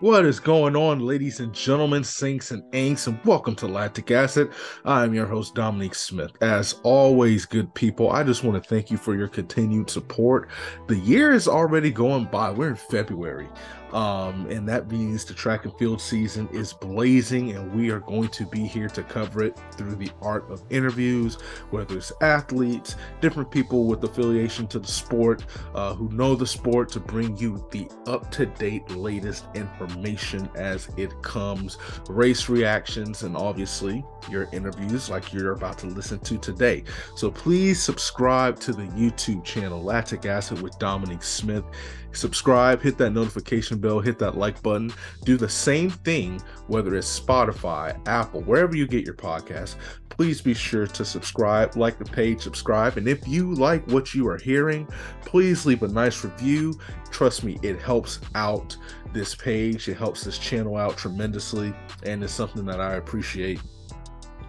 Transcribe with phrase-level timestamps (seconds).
[0.00, 4.50] What is going on, ladies and gentlemen, sinks and inks, and welcome to Lactic Acid.
[4.86, 6.30] I am your host, Dominique Smith.
[6.40, 10.48] As always, good people, I just want to thank you for your continued support.
[10.86, 12.50] The year is already going by.
[12.50, 13.50] We're in February.
[13.92, 18.28] Um, and that means the track and field season is blazing, and we are going
[18.28, 21.36] to be here to cover it through the art of interviews,
[21.70, 25.44] whether it's athletes, different people with affiliation to the sport,
[25.74, 30.88] uh, who know the sport, to bring you the up to date latest information as
[30.96, 36.84] it comes, race reactions, and obviously your interviews like you're about to listen to today.
[37.16, 41.64] So please subscribe to the YouTube channel Lactic Acid with Dominique Smith
[42.12, 44.92] subscribe, hit that notification bell, hit that like button.
[45.24, 49.76] Do the same thing, whether it's Spotify, Apple, wherever you get your podcast.
[50.08, 52.98] Please be sure to subscribe, like the page, subscribe.
[52.98, 54.86] And if you like what you are hearing,
[55.24, 56.78] please leave a nice review.
[57.10, 58.76] Trust me, it helps out
[59.14, 61.72] this page, it helps this channel out tremendously,
[62.02, 63.60] and it's something that I appreciate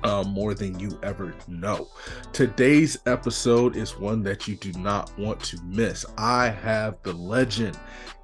[0.03, 1.88] uh, more than you ever know.
[2.33, 6.05] Today's episode is one that you do not want to miss.
[6.17, 7.77] I have the legend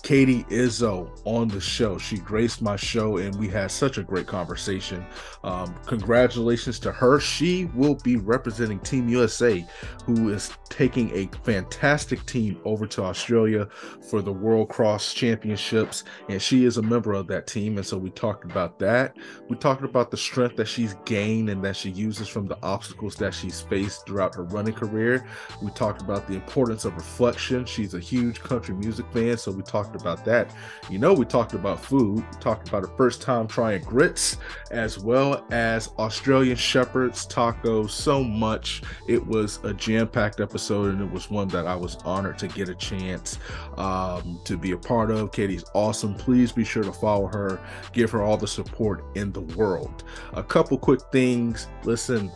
[0.04, 1.98] Katie Izzo on the show.
[1.98, 5.06] She graced my show and we had such a great conversation.
[5.44, 7.20] Um, congratulations to her.
[7.20, 9.66] She will be representing Team USA,
[10.06, 13.68] who is taking a fantastic team over to Australia
[14.10, 16.04] for the World Cross Championships.
[16.30, 17.78] And she is a member of that team.
[17.78, 19.18] And so we talked about that.
[19.50, 23.16] We talked about the strength that she's gained and that she uses from the obstacles
[23.16, 25.26] that she's faced throughout her running career.
[25.62, 27.66] We talked about the importance of reflection.
[27.66, 29.38] She's a huge country music fan.
[29.38, 30.54] So we talked talked about that.
[30.90, 32.18] You know, we talked about food.
[32.18, 34.38] We talked about a first time trying grits,
[34.72, 38.82] as well as Australian shepherds, tacos, so much.
[39.08, 42.48] It was a jam packed episode, and it was one that I was honored to
[42.48, 43.40] get a chance
[43.78, 45.32] um, to be a part of.
[45.32, 46.16] Katie's awesome.
[46.16, 47.60] Please be sure to follow her,
[47.94, 50.04] give her all the support in the world.
[50.34, 51.68] A couple quick things.
[51.84, 52.32] Listen,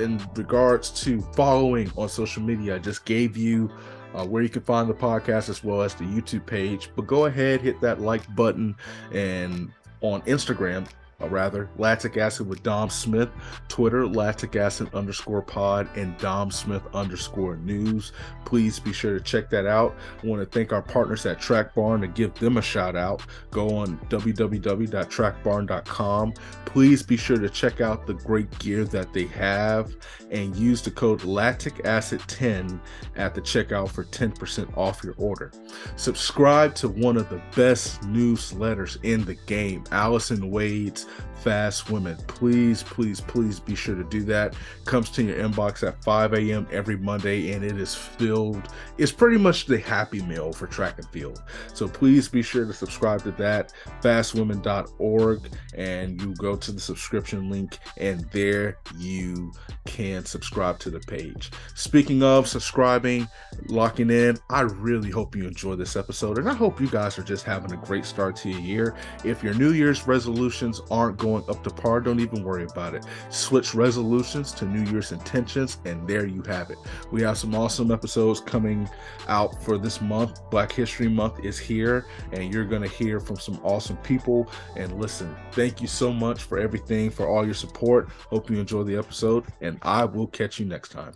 [0.00, 3.70] in regards to following on social media, I just gave you
[4.14, 6.90] uh, where you can find the podcast as well as the YouTube page.
[6.96, 8.76] But go ahead, hit that like button,
[9.12, 10.88] and on Instagram,
[11.20, 13.28] or rather, Lactic Acid with Dom Smith,
[13.68, 18.12] Twitter, Lactic Acid underscore pod, and Dom Smith underscore news.
[18.44, 19.96] Please be sure to check that out.
[20.22, 23.22] I want to thank our partners at Track Barn to give them a shout out.
[23.50, 26.34] Go on www.trackbarn.com.
[26.64, 29.96] Please be sure to check out the great gear that they have
[30.30, 32.80] and use the code Lactic Acid 10
[33.16, 35.50] at the checkout for 10% off your order.
[35.96, 41.06] Subscribe to one of the best newsletters in the game, Allison Wade's
[41.40, 42.16] Fast Women.
[42.26, 44.54] Please, please, please be sure to do that.
[44.84, 46.68] Comes to your inbox at 5 a.m.
[46.70, 48.68] every Monday, and it is filled.
[48.98, 51.42] It's pretty much the happy meal for track and field.
[51.72, 53.72] So please be sure to subscribe to that.
[54.02, 59.52] Fastwomen.org, and you go to the subscription link, and there you
[59.86, 61.50] can subscribe to the page.
[61.74, 63.26] Speaking of subscribing,
[63.68, 67.22] locking in, I really hope you enjoy this episode, and I hope you guys are
[67.22, 68.96] just having a great start to your year.
[69.24, 73.06] If your New Year's resolutions aren't going up to par, don't even worry about it.
[73.30, 76.76] Switch resolutions to New Year's intentions, and there you have it.
[77.10, 78.86] We have some awesome episodes coming
[79.26, 80.40] out for this month.
[80.50, 84.50] Black History Month is here, and you're going to hear from some awesome people.
[84.76, 88.10] And listen, thank you so much for everything, for all your support.
[88.28, 91.14] Hope you enjoy the episode, and I will catch you next time.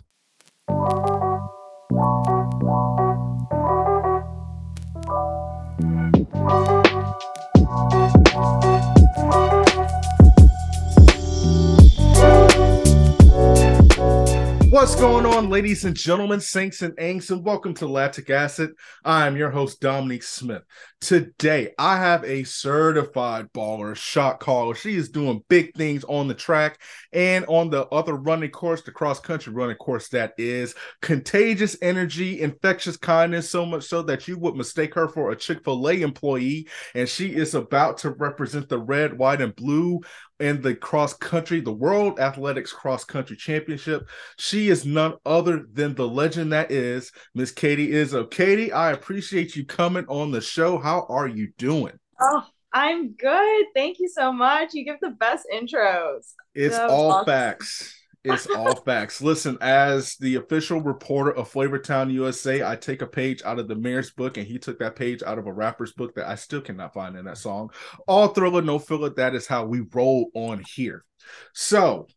[14.75, 18.71] What's going on, ladies and gentlemen, saints and anks, and welcome to Lactic Acid.
[19.05, 20.63] I'm your host, Dominique Smith.
[20.99, 24.75] Today, I have a certified baller, shot caller.
[24.75, 26.81] She is doing big things on the track
[27.13, 32.41] and on the other running course, the cross country running course that is contagious energy,
[32.41, 36.01] infectious kindness, so much so that you would mistake her for a Chick fil A
[36.01, 36.67] employee.
[36.95, 40.01] And she is about to represent the red, white, and blue
[40.39, 44.07] in the cross country, the World Athletics Cross Country Championship.
[44.37, 48.29] She is none other than the legend that is Miss Katie Izzo.
[48.29, 50.77] Katie, I appreciate you coming on the show.
[50.77, 51.93] How are you doing?
[52.19, 52.43] Oh,
[52.73, 53.65] I'm good.
[53.73, 54.73] Thank you so much.
[54.73, 56.33] You give the best intros.
[56.53, 57.25] It's all awesome.
[57.25, 57.94] facts.
[58.25, 59.21] It's all facts.
[59.21, 63.75] Listen, as the official reporter of Flavortown USA, I take a page out of the
[63.75, 66.61] mayor's book, and he took that page out of a rapper's book that I still
[66.61, 67.69] cannot find in that song.
[68.07, 69.11] All thriller, no filler.
[69.11, 71.05] That is how we roll on here.
[71.53, 72.07] So,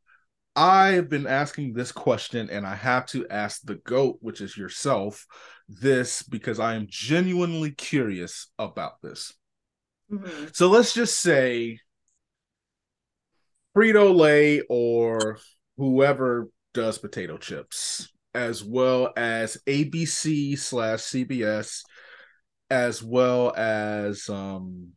[0.56, 5.26] I've been asking this question, and I have to ask the GOAT, which is yourself,
[5.68, 9.34] this because I am genuinely curious about this.
[10.10, 10.46] Mm-hmm.
[10.52, 11.78] So let's just say
[13.76, 15.38] Frito Lay or
[15.78, 21.82] whoever does potato chips, as well as ABC slash CBS,
[22.68, 24.90] as well as um,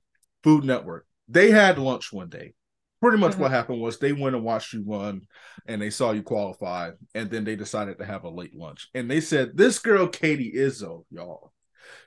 [0.43, 1.05] Food Network.
[1.29, 2.53] They had lunch one day.
[2.99, 3.43] Pretty much mm-hmm.
[3.43, 5.21] what happened was they went and watched you run
[5.65, 8.89] and they saw you qualify, and then they decided to have a late lunch.
[8.93, 11.51] And they said, This girl, Katie Izzo, y'all,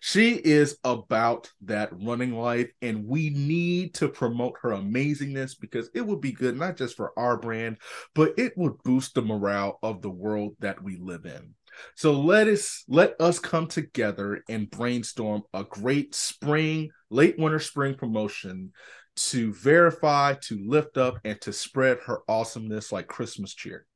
[0.00, 6.06] she is about that running life, and we need to promote her amazingness because it
[6.06, 7.78] would be good not just for our brand,
[8.14, 11.54] but it would boost the morale of the world that we live in.
[11.96, 17.94] So let us let us come together and brainstorm a great spring, late winter spring
[17.94, 18.72] promotion
[19.16, 23.86] to verify, to lift up, and to spread her awesomeness like Christmas cheer.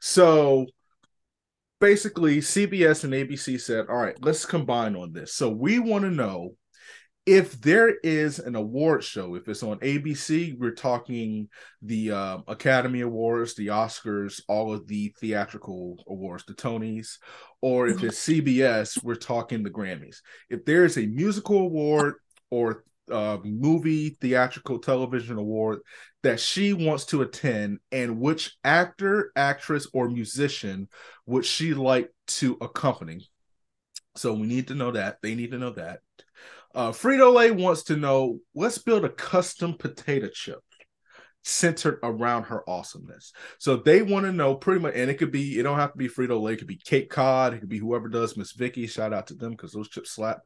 [0.00, 0.66] So
[1.80, 5.34] basically CBS and ABC said, all right, let's combine on this.
[5.34, 6.54] So we want to know
[7.26, 11.48] if there is an award show, if it's on ABC, we're talking
[11.82, 17.18] the um, Academy Awards, the Oscars, all of the theatrical awards, the Tonys,
[17.60, 20.18] or if it's CBS, we're talking the Grammys.
[20.50, 22.14] If there is a musical award
[22.50, 25.80] or uh, movie theatrical television award
[26.26, 30.88] that she wants to attend and which actor actress or musician
[31.24, 33.28] would she like to accompany
[34.16, 36.00] so we need to know that they need to know that
[36.74, 40.58] uh, frito-lay wants to know let's build a custom potato chip
[41.46, 43.32] centered around her awesomeness.
[43.58, 45.96] So they want to know pretty much, and it could be, it don't have to
[45.96, 48.90] be Frito Lay, it could be Cape Cod, it could be whoever does Miss Vickie.
[48.90, 50.40] Shout out to them because those chips slap.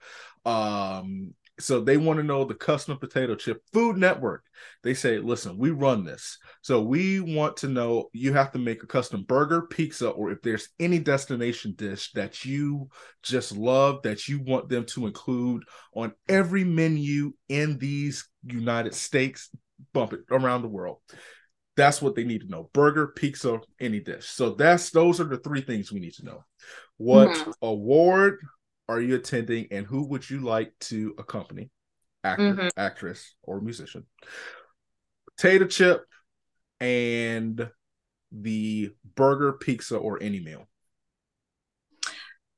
[0.44, 4.44] Um, so they want to know the custom potato chip food network.
[4.82, 6.38] They say listen we run this.
[6.62, 10.42] So we want to know you have to make a custom burger pizza or if
[10.42, 12.88] there's any destination dish that you
[13.22, 15.64] just love that you want them to include
[15.94, 19.50] on every menu in these united states
[19.92, 20.98] bump it around the world.
[21.76, 22.68] That's what they need to know.
[22.72, 24.26] Burger pizza any dish.
[24.26, 26.44] So that's those are the three things we need to know.
[26.96, 27.50] What mm-hmm.
[27.62, 28.38] award
[28.90, 31.70] are you attending and who would you like to accompany?
[32.22, 32.68] Actor mm-hmm.
[32.76, 34.04] actress or musician?
[35.36, 36.04] Potato chip
[36.80, 37.70] and
[38.30, 40.68] the burger pizza or any meal?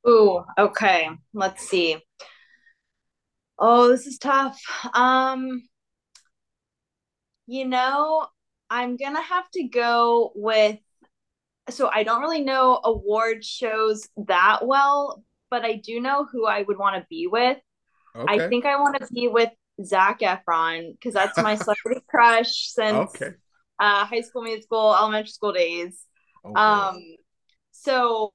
[0.09, 1.09] Ooh, okay.
[1.33, 1.99] Let's see.
[3.59, 4.61] Oh this is tough.
[4.95, 5.63] Um
[7.47, 8.27] you know
[8.71, 10.79] i'm gonna have to go with
[11.69, 16.63] so i don't really know award shows that well but I do know who I
[16.63, 17.59] would want to be with.
[18.17, 18.43] Okay.
[18.43, 19.51] I think I want to be with
[19.85, 23.33] Zac Efron because that's my celebrity crush since okay.
[23.79, 26.07] uh, high school musical, elementary school days.
[26.43, 26.59] Okay.
[26.59, 27.01] Um,
[27.71, 28.33] so,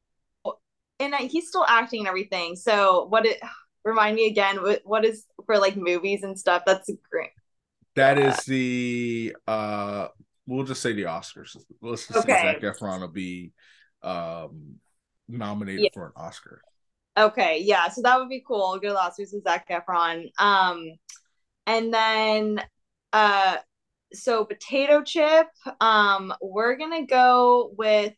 [1.00, 2.56] and I, he's still acting and everything.
[2.56, 3.40] So, what it
[3.84, 4.62] remind me again?
[4.62, 6.62] What, what is for like movies and stuff?
[6.68, 7.31] That's great.
[7.96, 10.10] That is the uh,
[10.46, 11.58] we'll just say the Oscars.
[11.81, 12.60] Let's just okay.
[12.60, 13.54] say Zac Efron will be
[14.04, 14.75] um
[15.28, 15.90] nominated yeah.
[15.96, 16.62] for an Oscar.
[17.18, 18.78] Okay, yeah, so that would be cool.
[18.80, 20.30] Good lawsuits with Zac Efron.
[20.38, 20.92] Um,
[21.68, 22.62] and then
[23.14, 23.58] uh,
[24.14, 25.48] so potato chip.
[25.81, 28.14] Um, we're gonna go with.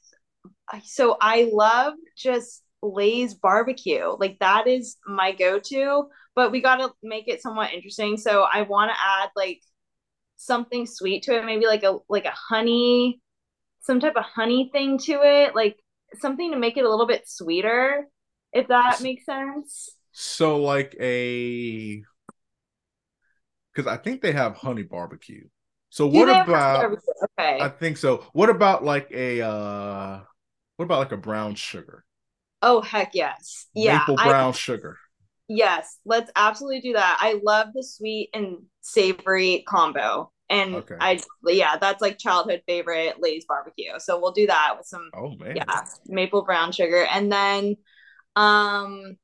[0.85, 4.05] So I love just Lay's barbecue.
[4.19, 6.09] Like that is my go-to.
[6.35, 8.17] But we gotta make it somewhat interesting.
[8.17, 9.61] So I want to add like
[10.37, 11.45] something sweet to it.
[11.45, 13.21] Maybe like a like a honey,
[13.81, 15.55] some type of honey thing to it.
[15.55, 15.77] Like
[16.19, 18.07] something to make it a little bit sweeter
[18.53, 19.89] if that makes sense.
[20.11, 22.03] So like a
[23.73, 25.47] because I think they have honey barbecue.
[25.89, 26.97] So what about
[27.39, 27.59] okay.
[27.61, 28.25] I think so.
[28.33, 30.21] What about like a uh
[30.75, 32.05] what about like a brown sugar?
[32.61, 33.67] Oh heck yes.
[33.73, 33.99] Yeah.
[33.99, 34.97] Maple brown I, sugar.
[35.47, 37.17] Yes, let's absolutely do that.
[37.19, 40.31] I love the sweet and savory combo.
[40.49, 40.95] And okay.
[40.99, 43.93] I yeah, that's like childhood favorite Lay's barbecue.
[43.99, 45.55] So we'll do that with some oh man.
[45.55, 47.05] Yeah, maple brown sugar.
[47.05, 47.77] And then
[48.35, 49.17] um,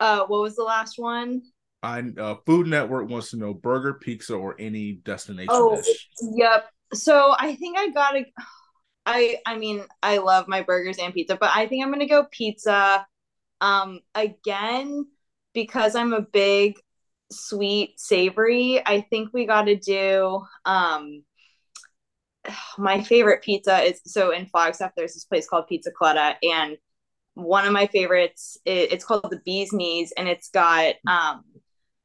[0.00, 1.42] uh, what was the last one?
[1.82, 6.08] I uh, Food Network wants to know burger, pizza, or any destination oh, dish.
[6.20, 6.70] Yep.
[6.94, 8.24] So I think I gotta.
[9.06, 12.26] I I mean I love my burgers and pizza, but I think I'm gonna go
[12.30, 13.06] pizza.
[13.60, 15.06] Um, again
[15.54, 16.74] because I'm a big
[17.30, 18.82] sweet savory.
[18.84, 21.22] I think we got to do um
[22.78, 24.92] my favorite pizza is so in Flagstaff.
[24.96, 26.76] There's this place called Pizzicletta, and
[27.34, 31.44] one of my favorites it, it's called the bee's knees and it's got um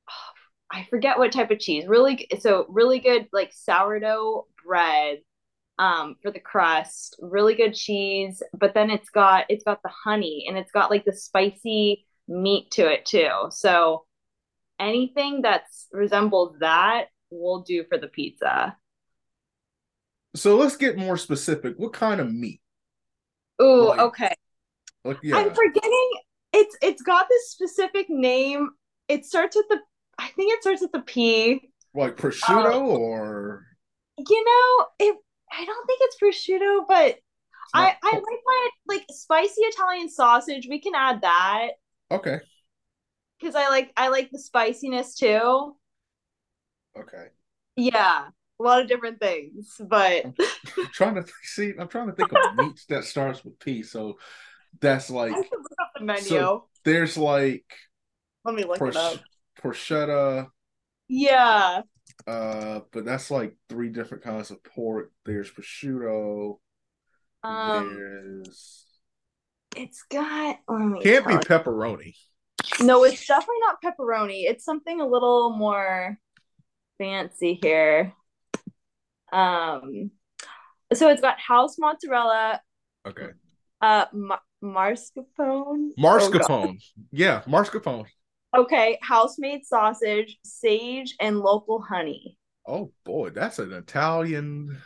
[0.71, 5.19] i forget what type of cheese really so really good like sourdough bread
[5.77, 10.45] um for the crust really good cheese but then it's got it's got the honey
[10.47, 14.03] and it's got like the spicy meat to it too so
[14.79, 18.75] anything that's resembles that will do for the pizza.
[20.35, 21.75] So let's get more specific.
[21.77, 22.61] What kind of meat?
[23.61, 24.35] Ooh, like, okay.
[25.05, 25.37] Like, yeah.
[25.37, 26.09] I'm forgetting.
[26.53, 28.69] It's it's got this specific name.
[29.07, 29.79] It starts with the.
[30.17, 31.69] I think it starts with the P.
[31.93, 33.65] Like prosciutto um, or.
[34.17, 35.15] You know, it.
[35.51, 37.17] I don't think it's prosciutto, but
[37.73, 40.67] I I like my like spicy Italian sausage.
[40.69, 41.69] We can add that.
[42.11, 42.39] Okay.
[43.39, 45.75] Because I like I like the spiciness too.
[46.97, 47.27] Okay.
[47.75, 48.27] Yeah,
[48.59, 50.33] a lot of different things, but I'm,
[50.77, 51.73] I'm trying to see.
[51.79, 53.83] I'm trying to think of meats that starts with P.
[53.83, 54.17] So
[54.81, 55.45] that's like look
[55.79, 56.21] up the menu.
[56.21, 57.65] So there's like
[58.45, 59.19] let me look it up.
[59.61, 60.47] Porchetta.
[61.07, 61.81] Yeah.
[62.27, 65.11] Uh, but that's like three different kinds of pork.
[65.25, 66.59] There's prosciutto.
[67.43, 68.85] Um, there's.
[69.75, 70.59] It's got.
[70.67, 72.15] Can't be pepperoni.
[72.81, 74.43] No, it's definitely not pepperoni.
[74.43, 76.17] It's something a little more
[76.97, 78.13] fancy here.
[79.31, 80.11] Um,
[80.93, 82.61] so it's got house mozzarella.
[83.07, 83.29] Okay.
[83.81, 85.91] Uh, ma- mascarpone.
[85.97, 86.77] Marscapone.
[86.79, 88.05] Oh, yeah, marscapone.
[88.55, 92.37] Okay, house-made sausage, sage, and local honey.
[92.67, 94.77] Oh boy, that's an Italian.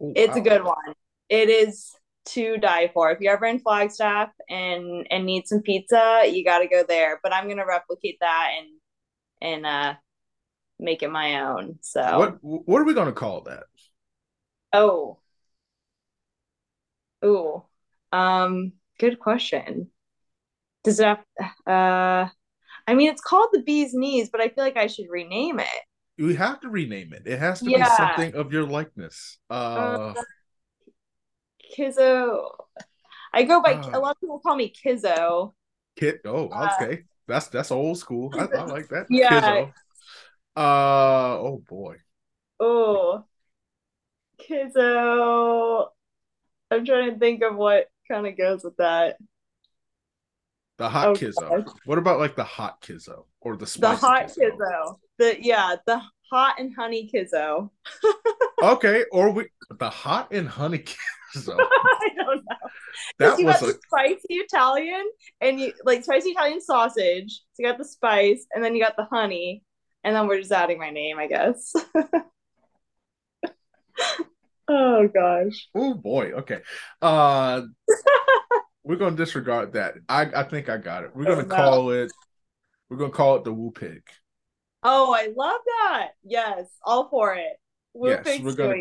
[0.00, 0.40] Oh, it's wow.
[0.40, 0.94] a good one.
[1.28, 3.10] It is to die for.
[3.10, 7.20] If you're ever in Flagstaff and and need some pizza, you got to go there.
[7.22, 8.68] But I'm gonna replicate that and
[9.40, 9.94] and uh
[10.78, 11.78] make it my own.
[11.80, 13.64] So what what are we gonna call that?
[14.72, 15.18] Oh,
[17.24, 17.66] oh,
[18.12, 19.90] um, good question.
[20.84, 21.24] Does it have?
[21.66, 22.28] Uh,
[22.86, 25.82] I mean, it's called the bee's knees, but I feel like I should rename it.
[26.18, 27.22] We have to rename it.
[27.26, 27.88] It has to yeah.
[27.88, 29.38] be something of your likeness.
[29.50, 30.14] Uh, uh
[31.76, 32.50] Kizzo.
[33.32, 35.54] I go by uh, a lot of people call me Kizzo.
[35.96, 36.20] Kit.
[36.24, 36.92] Oh, uh, okay.
[36.92, 38.30] Uh, that's that's old school.
[38.34, 39.06] I, I like that.
[39.10, 39.30] Yeah.
[39.30, 39.72] Kizzo.
[40.56, 41.96] Uh oh boy.
[42.60, 43.24] Oh.
[44.38, 45.88] Kizzo.
[46.70, 49.16] I'm trying to think of what kind of goes with that.
[50.78, 51.64] The hot oh, Kizzo.
[51.64, 51.74] Gosh.
[51.84, 54.58] What about like the hot Kizzo or the spicy The hot Kizzo?
[54.58, 54.96] Kizzo.
[55.18, 57.70] The yeah, the hot and honey Kizzo.
[58.62, 59.46] okay, or we
[59.78, 61.56] the hot and honey Kizzo.
[61.58, 62.56] I don't know.
[63.18, 63.78] That you was got a...
[63.88, 65.04] spicy Italian
[65.40, 67.42] and you like spicy Italian sausage.
[67.52, 69.64] So you got the spice and then you got the honey,
[70.04, 71.74] and then we're just adding my name, I guess.
[74.68, 75.68] Oh gosh.
[75.74, 76.32] Oh boy.
[76.32, 76.60] Okay.
[77.00, 77.62] Uh
[78.84, 79.94] we're gonna disregard that.
[80.08, 81.10] I I think I got it.
[81.14, 81.54] We're gonna oh, no.
[81.56, 82.12] call it.
[82.88, 84.02] We're gonna call it the Woo Pig.
[84.82, 86.08] Oh, I love that.
[86.22, 87.56] Yes, all for it.
[87.94, 88.74] Woo yes, Pig we're gonna,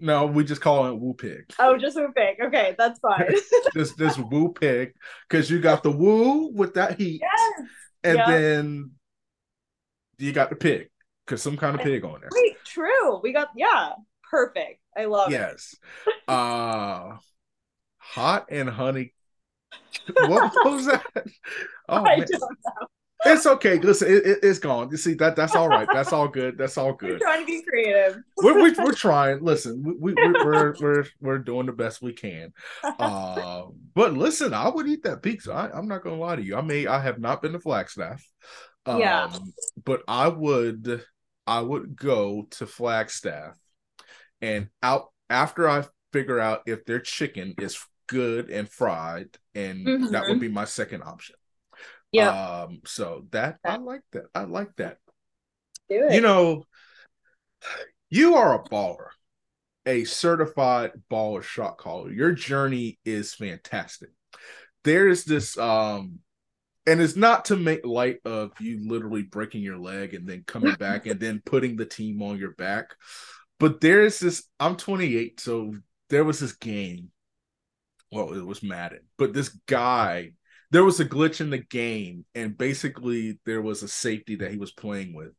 [0.00, 1.50] No, we just call it Woo Pig.
[1.58, 2.36] Oh, just Woo Pig.
[2.40, 3.34] Okay, that's fine.
[3.74, 4.94] this this Woo Pig
[5.28, 7.68] because you got the Woo with that heat, yes.
[8.04, 8.26] and yep.
[8.26, 8.90] then
[10.18, 10.90] you got the pig
[11.24, 12.30] because some kind of pig on there.
[12.32, 13.20] Wait, true.
[13.22, 13.92] We got yeah,
[14.30, 14.80] perfect.
[14.96, 15.74] I love yes.
[16.06, 16.12] it.
[16.16, 16.16] Yes.
[16.28, 17.16] uh
[17.98, 19.12] hot and honey
[20.14, 21.04] what was that?
[21.88, 22.26] Oh, I man.
[22.30, 22.86] don't know.
[23.24, 23.78] It's okay.
[23.78, 24.90] Listen, it, it, it's gone.
[24.92, 25.34] You see that?
[25.34, 25.88] That's all right.
[25.92, 26.56] That's all good.
[26.56, 27.12] That's all good.
[27.12, 28.22] We're trying to be creative.
[28.36, 29.42] we're, we're, we're trying.
[29.42, 32.52] Listen, we, we we're, we're we're doing the best we can.
[32.98, 35.52] Uh, but listen, I would eat that pizza.
[35.52, 36.56] I, am not gonna lie to you.
[36.56, 38.24] I may I have not been to Flagstaff.
[38.86, 39.30] Um, yeah.
[39.84, 41.02] But I would
[41.46, 43.54] I would go to Flagstaff,
[44.40, 50.12] and out after I figure out if their chicken is good and fried, and mm-hmm.
[50.12, 50.40] that would mm-hmm.
[50.40, 51.36] be my second option.
[52.12, 52.30] Yeah.
[52.62, 54.24] Um, so that I like that.
[54.34, 54.98] I like that.
[55.88, 56.14] Do it.
[56.14, 56.64] You know,
[58.10, 59.08] you are a baller,
[59.86, 62.10] a certified baller shot caller.
[62.10, 64.10] Your journey is fantastic.
[64.84, 66.20] There's this um
[66.86, 70.74] and it's not to make light of you literally breaking your leg and then coming
[70.74, 72.94] back and then putting the team on your back.
[73.58, 75.74] But there's this, I'm 28, so
[76.10, 77.10] there was this game
[78.10, 80.32] well, it was Madden, but this guy,
[80.70, 84.56] there was a glitch in the game, and basically there was a safety that he
[84.56, 85.32] was playing with,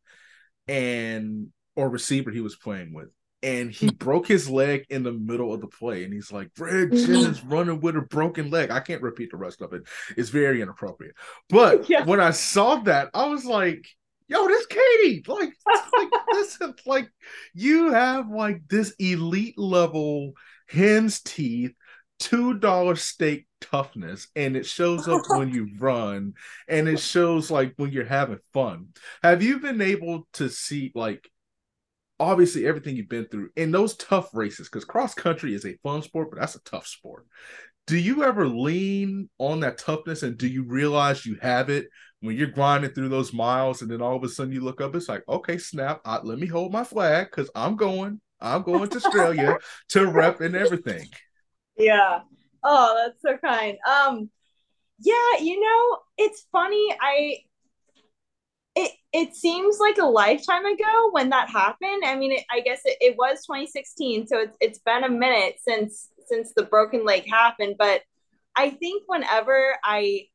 [0.68, 3.10] and or receiver he was playing with,
[3.42, 6.92] and he broke his leg in the middle of the play, and he's like, "Greg
[6.94, 9.84] Jennings running with a broken leg." I can't repeat the rest of it;
[10.16, 11.16] it's very inappropriate.
[11.50, 12.04] But yeah.
[12.06, 13.88] when I saw that, I was like,
[14.30, 15.54] yo, this Katie, like,
[15.98, 17.10] like this is like
[17.54, 20.34] you have like this elite level
[20.68, 21.74] hen's teeth
[22.20, 26.34] two dollar steak toughness and it shows up when you run
[26.68, 28.90] and it shows like when you're having fun.
[29.24, 31.30] Have you been able to see like
[32.20, 36.02] obviously everything you've been through in those tough races because cross country is a fun
[36.02, 37.26] sport but that's a tough sport.
[37.88, 41.88] Do you ever lean on that toughness and do you realize you have it
[42.22, 44.96] when you're grinding through those miles and then all of a sudden you look up,
[44.96, 48.90] it's like, okay, snap, I, let me hold my flag because I'm going, I'm going
[48.90, 49.58] to Australia
[49.90, 51.08] to rep and everything.
[51.78, 52.22] Yeah.
[52.64, 53.78] Oh, that's so kind.
[53.88, 54.30] Um,
[55.00, 56.94] yeah, you know, it's funny.
[57.02, 57.38] I
[58.76, 62.04] it it seems like a lifetime ago when that happened.
[62.06, 65.56] I mean, it, I guess it, it was 2016, so it's it's been a minute
[65.60, 67.76] since since the broken leg happened.
[67.80, 68.02] But
[68.56, 70.28] I think whenever I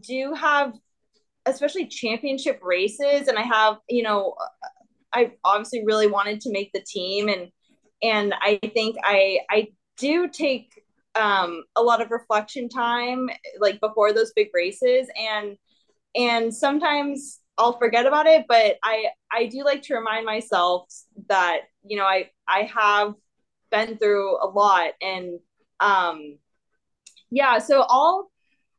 [0.00, 0.72] do have
[1.46, 3.28] especially championship races.
[3.28, 4.34] And I have, you know,
[5.12, 7.28] I obviously really wanted to make the team.
[7.28, 7.50] And
[8.02, 10.70] and I think I I do take
[11.14, 15.08] um a lot of reflection time like before those big races.
[15.16, 15.56] And
[16.14, 20.88] and sometimes I'll forget about it but I I do like to remind myself
[21.28, 23.14] that you know I I have
[23.70, 24.92] been through a lot.
[25.00, 25.38] And
[25.80, 26.38] um
[27.30, 28.30] yeah so I'll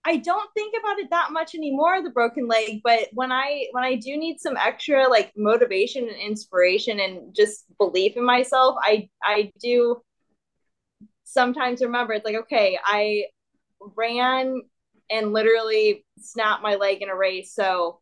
[0.07, 3.83] I don't think about it that much anymore, the broken leg, but when I when
[3.83, 9.09] I do need some extra like motivation and inspiration and just belief in myself, I
[9.23, 10.01] I do
[11.23, 13.25] sometimes remember it's like, okay, I
[13.95, 14.61] ran
[15.09, 17.53] and literally snapped my leg in a race.
[17.53, 17.99] So,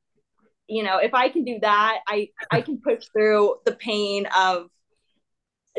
[0.68, 4.68] you know, if I can do that, I I can push through the pain of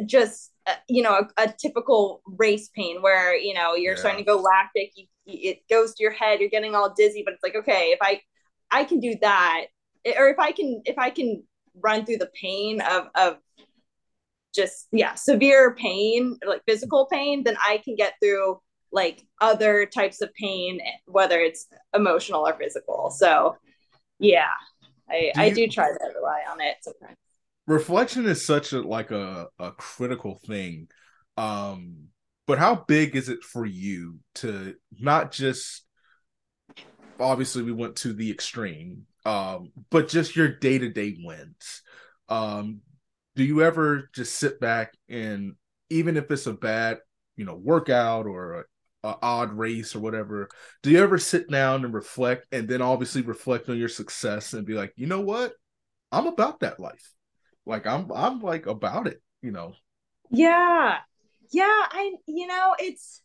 [0.07, 3.99] just uh, you know a, a, typical race pain where you know you're yeah.
[3.99, 7.35] starting to go lactic you it goes to your head you're getting all dizzy but
[7.35, 8.21] it's like okay if i
[8.71, 9.67] i can do that
[10.19, 11.43] or if i can if i can
[11.83, 13.39] run through the pain of of
[14.55, 18.61] just yeah severe pain like physical pain then i can get through
[18.93, 23.57] like other types of pain whether it's emotional or physical so
[24.19, 24.51] yeah
[25.11, 27.17] i do you, i do try to rely on it sometimes
[27.67, 30.89] reflection is such a like a, a critical thing
[31.37, 32.09] um
[32.47, 35.85] but how big is it for you to not just
[37.19, 41.83] obviously we went to the extreme um but just your day-to-day wins?
[42.29, 42.81] Um
[43.37, 45.55] do you ever just sit back and
[45.91, 46.99] even if it's a bad
[47.37, 48.67] you know workout or
[49.03, 50.49] a, a odd race or whatever
[50.83, 54.67] do you ever sit down and reflect and then obviously reflect on your success and
[54.67, 55.55] be like you know what?
[56.13, 57.15] I'm about that life
[57.67, 59.75] like i'm i'm like about it you know?
[60.31, 60.99] Yeah.
[61.51, 63.23] Yeah i you know it's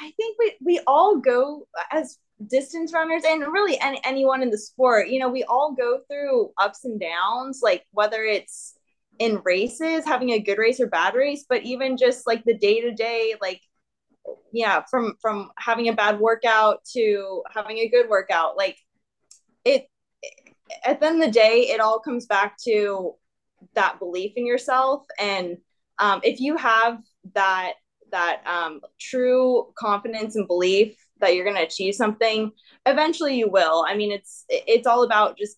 [0.00, 4.58] i think we we all go as distance runners and really any, anyone in the
[4.58, 8.74] sport you know we all go through ups and downs like whether it's
[9.18, 12.80] in races having a good race or bad race but even just like the day
[12.80, 13.60] to day like
[14.52, 18.76] yeah from from having a bad workout to having a good workout like
[19.64, 19.86] it
[20.84, 23.14] at the end of the day it all comes back to
[23.76, 25.06] that belief in yourself.
[25.18, 25.58] And
[25.98, 26.98] um, if you have
[27.34, 27.74] that
[28.12, 32.52] that um, true confidence and belief that you're going to achieve something
[32.84, 33.84] eventually you will.
[33.88, 35.56] I mean it's it's all about just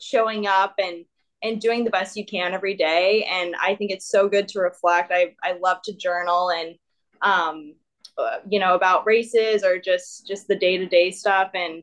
[0.00, 1.04] showing up and
[1.42, 3.26] and doing the best you can every day.
[3.30, 5.12] And i think it's so good to reflect.
[5.12, 6.74] I i love to journal and
[7.22, 7.74] um
[8.18, 11.50] uh, you know about races or just just the day-to-day stuff.
[11.54, 11.82] And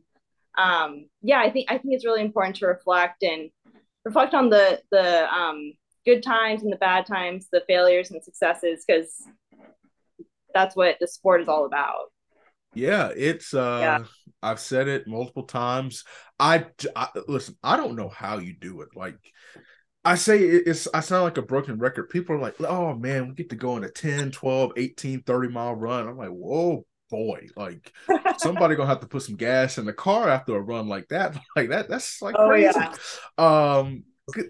[0.58, 3.50] um yeah i think i think it's really important to reflect and
[4.06, 5.74] reflect on the the um
[6.06, 9.24] good times and the bad times the failures and successes because
[10.54, 12.12] that's what the sport is all about.
[12.74, 14.04] Yeah, it's uh yeah.
[14.42, 16.04] I've said it multiple times.
[16.40, 18.90] I, I listen, I don't know how you do it.
[18.96, 19.16] Like
[20.04, 22.10] I say it's I sound like a broken record.
[22.10, 25.50] People are like, "Oh man, we get to go on a 10, 12, 18, 30
[25.50, 27.48] mile run." I'm like, "Whoa, boy.
[27.56, 27.94] Like
[28.40, 31.38] somebody to have to put some gas in the car after a run like that.
[31.56, 32.94] Like that that's like oh, crazy." Yeah.
[33.38, 34.04] Um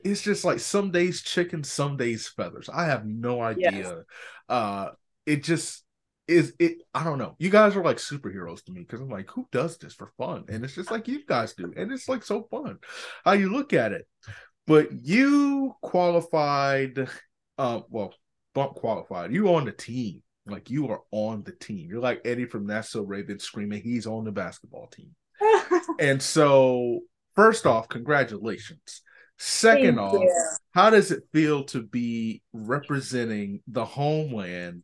[0.05, 2.69] it's just like some days chicken, some days feathers.
[2.69, 3.71] I have no idea.
[3.71, 3.93] Yes.
[4.47, 4.89] Uh
[5.25, 5.83] it just
[6.25, 9.29] is it i don't know you guys are like superheroes to me because i'm like
[9.29, 12.23] who does this for fun and it's just like you guys do and it's like
[12.23, 12.77] so fun
[13.25, 14.07] how you look at it
[14.65, 17.09] but you qualified
[17.57, 18.13] uh well
[18.55, 22.45] bump qualified you on the team like you are on the team you're like eddie
[22.45, 25.15] from so raven screaming he's on the basketball team
[25.99, 26.99] and so
[27.35, 29.01] first off congratulations
[29.37, 30.49] second Thank off you.
[30.73, 34.83] how does it feel to be representing the homeland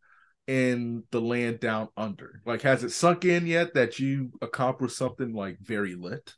[0.50, 2.42] in the land down under?
[2.44, 6.34] Like, has it sunk in yet that you accomplished something like very lit?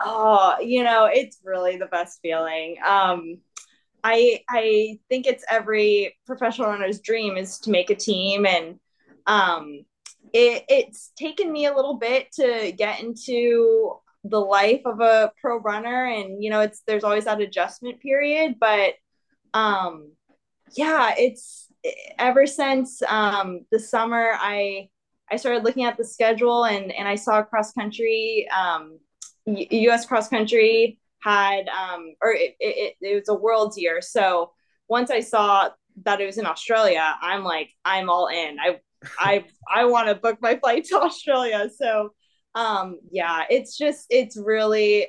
[0.00, 2.76] Oh, you know, it's really the best feeling.
[2.84, 3.38] Um,
[4.08, 8.78] I I think it's every professional runner's dream is to make a team, and
[9.26, 9.84] um,
[10.32, 15.58] it, it's taken me a little bit to get into the life of a pro
[15.58, 18.94] runner, and you know, it's there's always that adjustment period, but
[19.54, 20.12] um,
[20.76, 21.66] yeah, it's
[22.16, 24.88] ever since um, the summer, I
[25.32, 29.00] I started looking at the schedule and and I saw cross country um,
[29.46, 30.06] U.S.
[30.06, 34.00] cross country had, um, or it, it, it was a world's year.
[34.00, 34.52] So
[34.88, 35.70] once I saw
[36.04, 38.58] that it was in Australia, I'm like, I'm all in.
[38.58, 38.80] I,
[39.18, 41.68] I, I want to book my flight to Australia.
[41.76, 42.10] So,
[42.54, 45.08] um, yeah, it's just, it's really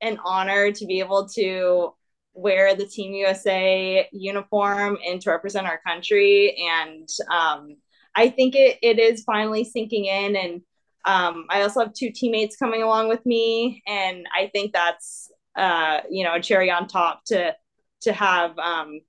[0.00, 1.94] an honor to be able to
[2.34, 6.56] wear the Team USA uniform and to represent our country.
[6.68, 7.76] And um,
[8.14, 10.36] I think it, it is finally sinking in.
[10.36, 10.62] And
[11.04, 16.00] um, I also have two teammates coming along with me, and I think that's uh,
[16.10, 17.54] you know a cherry on top to
[18.02, 19.00] to have um,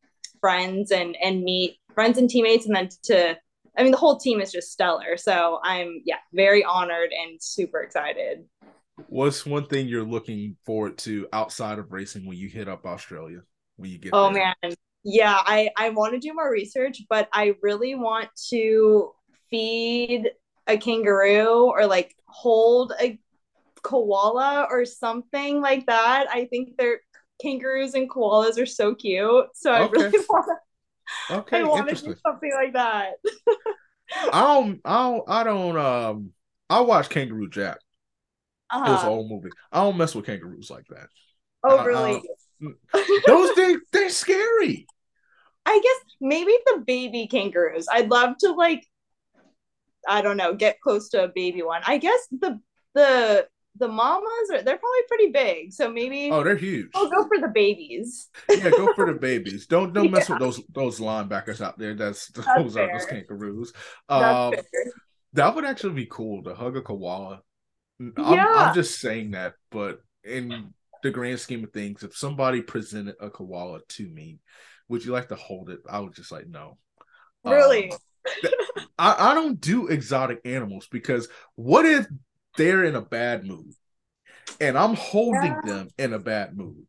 [0.41, 3.38] friends and and meet friends and teammates, and then to
[3.77, 5.17] I mean the whole team is just stellar.
[5.17, 8.45] So I'm yeah very honored and super excited.
[9.08, 13.41] What's one thing you're looking forward to outside of racing when you hit up Australia?
[13.75, 14.53] When you get oh there?
[14.63, 19.12] man, yeah, I I want to do more research, but I really want to
[19.51, 20.32] feed
[20.67, 23.19] a kangaroo or like hold a
[23.82, 26.28] koala or something like that.
[26.30, 27.02] I think they're
[27.41, 29.45] kangaroos and koalas are so cute.
[29.54, 30.45] So I really want
[31.30, 33.13] to okay, I want to do something like that.
[34.32, 36.34] I don't I don't I don't um
[36.69, 37.80] I watch Kangaroo Jack.
[38.71, 38.86] Uh-huh.
[38.86, 39.49] It was an old movie.
[39.71, 41.08] I don't mess with kangaroos like that.
[41.63, 42.23] Oh I, really?
[42.93, 44.88] I those they they're scary.
[45.65, 47.88] I guess maybe the baby kangaroos.
[47.91, 48.86] I'd love to like
[50.07, 51.81] I don't know, get close to a baby one.
[51.85, 52.59] I guess the
[52.93, 56.89] the the mamas are they're probably pretty big, so maybe oh they're huge.
[56.95, 58.29] I'll go for the babies.
[58.49, 59.65] yeah, go for the babies.
[59.67, 60.35] Don't don't mess yeah.
[60.35, 61.95] with those those linebackers out there.
[61.95, 62.89] That's, That's those fair.
[62.89, 63.73] are those kangaroos.
[64.09, 64.53] Um,
[65.33, 67.41] that would actually be cool to hug a koala.
[67.99, 68.53] I'm, yeah.
[68.55, 73.29] I'm just saying that, but in the grand scheme of things, if somebody presented a
[73.29, 74.39] koala to me,
[74.87, 75.79] would you like to hold it?
[75.89, 76.77] I would just like no.
[77.43, 77.91] Really?
[77.91, 77.97] Um,
[78.97, 82.07] I, I don't do exotic animals because what if
[82.57, 83.73] they're in a bad mood
[84.59, 85.73] and I'm holding yeah.
[85.73, 86.86] them in a bad mood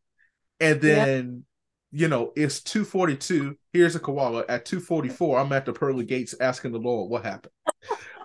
[0.59, 1.43] and then
[1.91, 2.01] yeah.
[2.03, 6.71] you know it's 242 here's a koala at 244 I'm at the pearly gates asking
[6.71, 7.53] the Lord what happened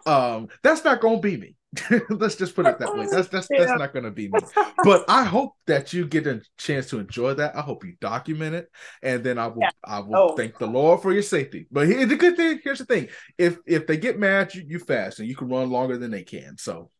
[0.07, 1.57] um that's not gonna be me
[2.11, 3.06] Let's just put it that way.
[3.11, 3.64] That's that's yeah.
[3.64, 4.40] that's not going to be me.
[4.83, 7.54] But I hope that you get a chance to enjoy that.
[7.54, 8.68] I hope you document it,
[9.02, 9.70] and then I will yeah.
[9.85, 10.37] I will oh.
[10.37, 11.66] thank the Lord for your safety.
[11.70, 14.78] But here, the good thing here's the thing: if if they get mad, you, you
[14.80, 16.56] fast and you can run longer than they can.
[16.59, 16.90] So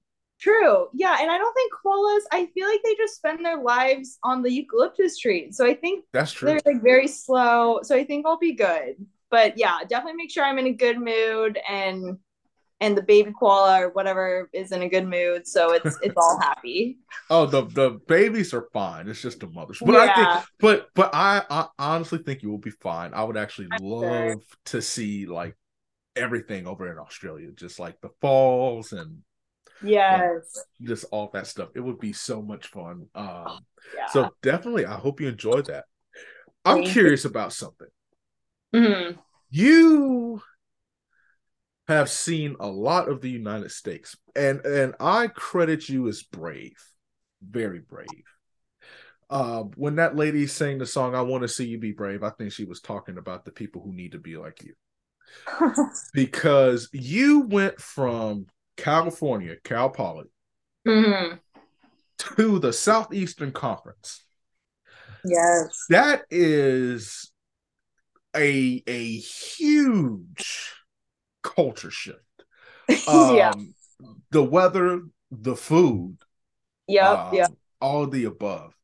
[0.41, 0.89] True.
[0.95, 1.19] Yeah.
[1.21, 4.51] And I don't think koalas, I feel like they just spend their lives on the
[4.51, 5.53] eucalyptus tree.
[5.53, 6.49] So I think that's true.
[6.49, 7.81] They're like very slow.
[7.83, 8.95] So I think I'll be good.
[9.31, 12.19] But yeah, definitely make sure I'm in a good mood and
[12.81, 16.39] and the baby koala or whatever is in a good mood, so it's it's all
[16.43, 16.99] happy.
[17.29, 19.09] Oh, the the babies are fine.
[19.09, 19.79] It's just the mothers.
[19.85, 20.13] But yeah.
[20.17, 23.13] I think, but but I, I honestly think you will be fine.
[23.15, 24.37] I would actually I'm love sure.
[24.67, 25.57] to see like
[26.17, 29.19] everything over in Australia, just like the falls and
[29.83, 31.69] yes, just all that stuff.
[31.75, 33.07] It would be so much fun.
[33.15, 33.61] Um,
[33.95, 34.07] yeah.
[34.11, 35.85] so definitely, I hope you enjoyed that.
[36.65, 37.31] I'm Thank curious you.
[37.31, 37.89] about something.
[38.75, 39.19] Mm-hmm.
[39.51, 40.43] You
[41.91, 46.79] have seen a lot of the United States, and and I credit you as brave,
[47.43, 48.07] very brave.
[49.29, 52.31] Uh, when that lady sang the song "I Want to See You Be Brave," I
[52.31, 54.75] think she was talking about the people who need to be like you,
[56.13, 60.31] because you went from California, Cal Poly,
[60.87, 61.37] mm-hmm.
[62.37, 64.23] to the Southeastern Conference.
[65.25, 67.33] Yes, that is
[68.37, 70.80] a a huge
[71.43, 72.19] culture shift.
[73.07, 73.53] Um, yeah.
[74.33, 76.17] The weather, the food.
[76.89, 77.19] Yep.
[77.19, 77.53] Um, yep.
[77.81, 78.75] All the above.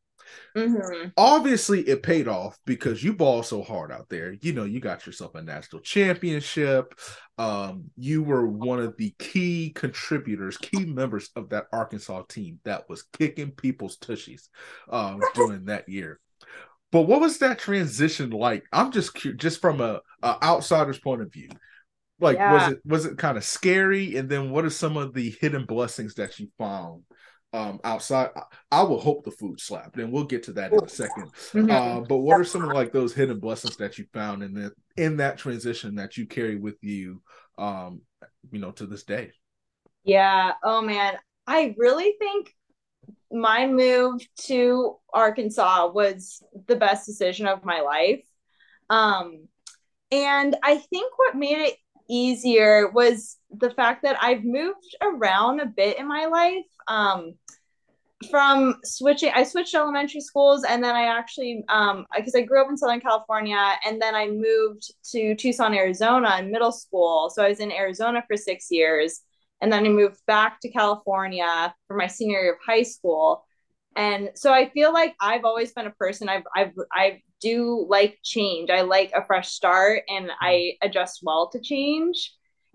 [0.57, 1.09] Mm-hmm.
[1.17, 4.35] Obviously, it paid off because you ball so hard out there.
[4.41, 6.95] You know, you got yourself a national championship.
[7.37, 12.89] Um, you were one of the key contributors, key members of that Arkansas team that
[12.89, 14.49] was kicking people's tushies
[14.89, 16.21] um, during that year.
[16.91, 18.65] But what was that transition like?
[18.73, 21.51] I'm just just from a, a outsider's point of view
[22.19, 22.53] like yeah.
[22.53, 24.17] was it was it kind of scary?
[24.17, 27.03] And then what are some of the hidden blessings that you found
[27.53, 28.31] um outside?
[28.71, 31.71] I, will hope the food slapped and we'll get to that in a 2nd mm-hmm.
[31.71, 34.73] uh, but what are some of like those hidden blessings that you found in that
[34.97, 37.23] in that transition that you carry with you
[37.59, 38.01] um
[38.51, 39.33] you know to this day?
[40.05, 40.53] Yeah.
[40.63, 41.17] Oh man.
[41.47, 42.53] I really think
[43.31, 48.23] my move to arkansas was the best decision of my life.
[48.89, 49.49] Um
[50.13, 51.75] and i think what made it
[52.09, 56.65] easier was the fact that I've moved around a bit in my life.
[56.89, 57.35] Um,
[58.31, 62.71] from switching, I switched elementary schools, and then I actually, um, because I grew up
[62.71, 67.31] in Southern California, and then I moved to Tucson, Arizona, in middle school.
[67.31, 69.21] So I was in Arizona for six years,
[69.61, 73.45] and then I moved back to California for my senior year of high school.
[73.97, 78.19] And so I feel like I've always been a person I've I've I do like
[78.23, 78.71] change.
[78.71, 82.35] I like a fresh start and I adjust well to change.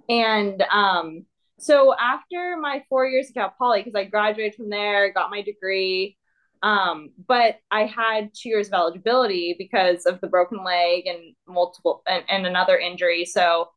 [0.10, 1.26] And um
[1.60, 5.43] so after my four years at Cal Poly, because I graduated from there, got my
[5.43, 6.17] degree,
[6.63, 12.04] um, but I had two years of eligibility because of the broken leg and multiple
[12.08, 13.26] and, and another injury.
[13.26, 13.69] So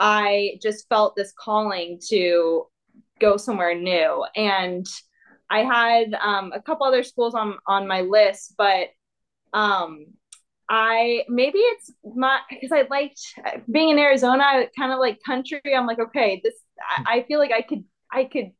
[0.00, 2.66] I just felt this calling to
[3.20, 4.24] go somewhere new.
[4.34, 4.86] And
[5.48, 8.88] I had um, a couple other schools on on my list, but
[9.52, 10.06] um,
[10.68, 13.20] I maybe it's my because I liked
[13.70, 15.60] being in Arizona, kind of like country.
[15.74, 18.50] I'm like, okay, this I, I feel like I could I could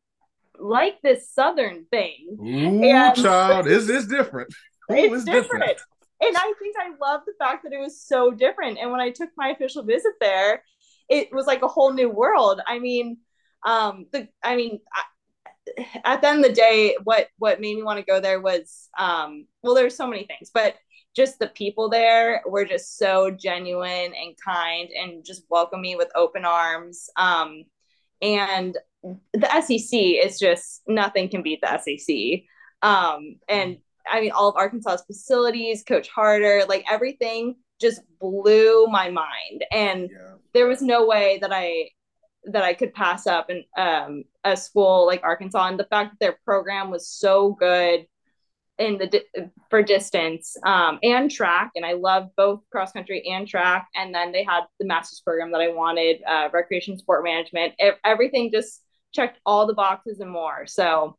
[0.59, 2.37] like this southern thing.
[2.40, 4.55] Ooh, and, child, is this different?
[4.90, 5.64] Ooh, it's, it's different.
[5.64, 5.79] different.
[6.21, 8.79] And I think I love the fact that it was so different.
[8.79, 10.62] And when I took my official visit there,
[11.11, 12.61] it was like a whole new world.
[12.66, 13.19] I mean,
[13.66, 15.03] um, the I mean, I,
[16.05, 18.88] at the end of the day, what what made me want to go there was
[18.99, 20.77] um, well, there's so many things, but
[21.16, 26.09] just the people there were just so genuine and kind and just welcomed me with
[26.14, 27.09] open arms.
[27.16, 27.64] Um,
[28.20, 28.76] and
[29.33, 32.42] the SEC is just nothing can beat the SEC.
[32.83, 33.79] Um, and
[34.11, 39.64] I mean, all of Arkansas's facilities, Coach Harter, like everything just blew my mind.
[39.72, 40.35] And yeah.
[40.52, 41.90] there was no way that I
[42.44, 45.66] that I could pass up and um, a school like Arkansas.
[45.66, 48.07] And the fact that their program was so good
[48.78, 53.46] in the di- for distance um, and track, and I love both cross country and
[53.48, 53.88] track.
[53.94, 57.74] And then they had the master's program that I wanted, uh, recreation sport management.
[57.78, 60.66] It, everything just checked all the boxes and more.
[60.66, 61.16] So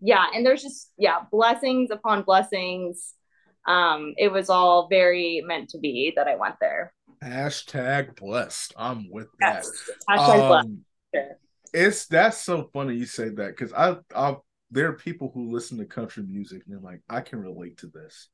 [0.00, 0.26] yeah.
[0.34, 3.14] and there's just yeah blessings upon blessings.
[3.66, 6.92] Um, it was all very meant to be that I went there.
[7.22, 8.72] Hashtag blessed.
[8.76, 9.64] I'm with that.
[9.64, 9.90] Yes.
[10.08, 10.68] Hashtag um, blessed.
[11.14, 11.38] Sure.
[11.74, 14.36] It's that's so funny you say that because I I
[14.70, 17.86] there are people who listen to country music and they're like, I can relate to
[17.86, 18.28] this.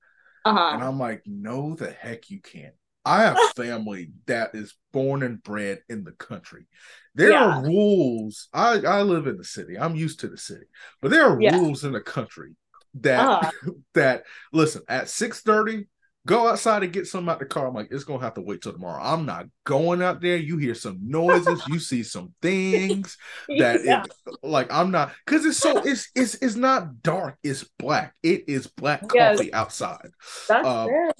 [0.44, 0.70] Uh-huh.
[0.75, 2.75] And I'm like, no, the heck you can't.
[3.05, 6.66] I have family that is born and bred in the country.
[7.14, 7.44] There yeah.
[7.44, 8.49] are rules.
[8.53, 9.79] I, I live in the city.
[9.79, 10.66] I'm used to the city.
[11.01, 11.57] But there are yeah.
[11.57, 12.57] rules in the country
[13.01, 13.70] that uh-huh.
[13.94, 15.87] that listen, at 6 30,
[16.26, 17.66] Go outside and get some out the car.
[17.66, 19.02] I'm like, it's gonna have to wait till tomorrow.
[19.02, 20.37] I'm not going out there.
[20.37, 23.18] You hear some noises, you see some things
[23.58, 24.04] that yeah.
[24.04, 28.14] it, like I'm not because it's so it's it's it's not dark, it's black.
[28.22, 29.37] It is black yes.
[29.37, 30.10] coffee outside.
[30.48, 31.12] That's um, yeah.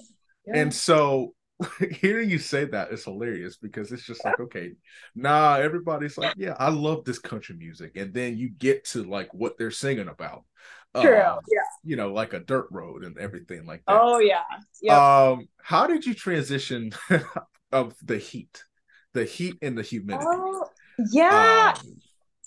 [0.55, 1.35] and so
[2.01, 4.73] hearing you say that is hilarious because it's just like okay
[5.15, 9.33] nah everybody's like yeah i love this country music and then you get to like
[9.33, 10.45] what they're singing about
[11.01, 11.23] True.
[11.23, 11.61] Um, yeah.
[11.83, 14.01] You know, like a dirt road and everything like that.
[14.01, 14.43] Oh yeah.
[14.83, 14.97] Yep.
[14.97, 16.93] Um, how did you transition
[17.73, 18.65] of the heat,
[19.13, 20.27] the heat and the humidity?
[20.29, 20.67] Oh,
[21.11, 21.75] yeah.
[21.77, 21.97] Um,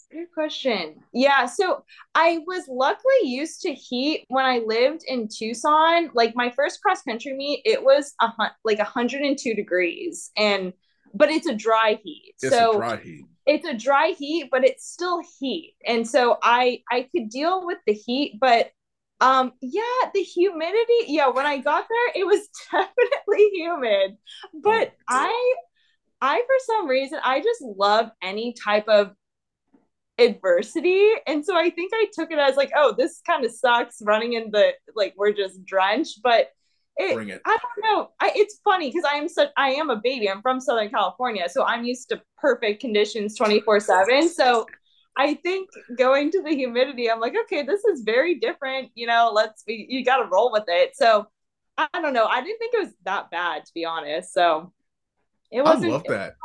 [0.10, 0.96] Good question.
[1.12, 1.84] Yeah, so
[2.16, 6.12] I was luckily used to heat when I lived in Tucson.
[6.14, 8.32] Like my first cross country meet, it was a
[8.64, 10.72] like 102 degrees, and
[11.14, 12.36] but it's a dry heat.
[12.42, 15.76] It's so a dry heat it's a dry heat, but it's still heat.
[15.86, 18.72] And so I I could deal with the heat, but
[19.20, 24.18] um yeah, the humidity, yeah, when I got there, it was definitely humid.
[24.54, 24.94] But.
[25.10, 25.56] I
[26.20, 29.12] I for some reason I just love any type of
[30.18, 31.12] adversity.
[31.26, 34.34] And so I think I took it as like, oh, this kind of sucks running
[34.34, 36.50] in the like we're just drenched, but
[36.98, 37.42] it, Bring it.
[37.46, 38.10] I don't know.
[38.20, 40.30] I, it's funny because I am such I am a baby.
[40.30, 44.30] I'm from Southern California, so I'm used to perfect conditions 24 seven.
[44.30, 44.66] So
[45.16, 48.90] I think going to the humidity, I'm like, okay, this is very different.
[48.96, 49.86] You know, let's be.
[49.90, 50.96] You got to roll with it.
[50.96, 51.28] So
[51.78, 52.26] I don't know.
[52.26, 54.34] I didn't think it was that bad to be honest.
[54.34, 54.74] So
[55.52, 55.86] it wasn't.
[55.86, 56.36] I love that.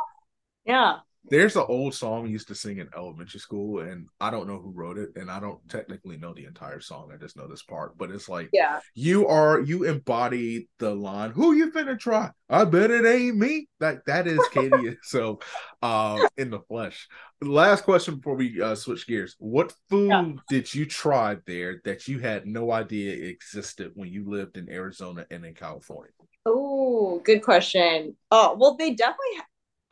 [0.65, 0.97] Yeah.
[1.29, 4.59] There's an old song we used to sing in elementary school, and I don't know
[4.59, 7.11] who wrote it, and I don't technically know the entire song.
[7.13, 11.31] I just know this part, but it's like, yeah, you are you embody the line.
[11.31, 12.31] Who you finna try?
[12.49, 13.67] I bet it ain't me.
[13.79, 14.97] That that is Katie.
[15.03, 15.39] so,
[15.81, 17.07] uh, in the flesh.
[17.41, 20.33] Last question before we uh, switch gears: What food yeah.
[20.49, 25.25] did you try there that you had no idea existed when you lived in Arizona
[25.31, 26.11] and in California?
[26.45, 28.15] Oh, good question.
[28.29, 29.37] Oh, well, they definitely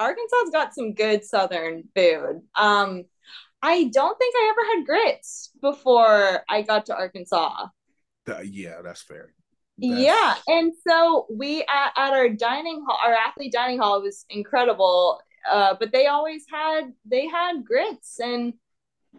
[0.02, 2.42] Arkansas's got some good Southern food.
[2.56, 3.04] Um,
[3.62, 7.68] I don't think I ever had grits before I got to Arkansas.
[8.28, 9.34] Uh, yeah, that's fair.
[9.78, 10.02] That's...
[10.02, 15.22] Yeah, and so we at, at our dining hall, our athlete dining hall was incredible.
[15.50, 18.54] Uh, but they always had they had grits and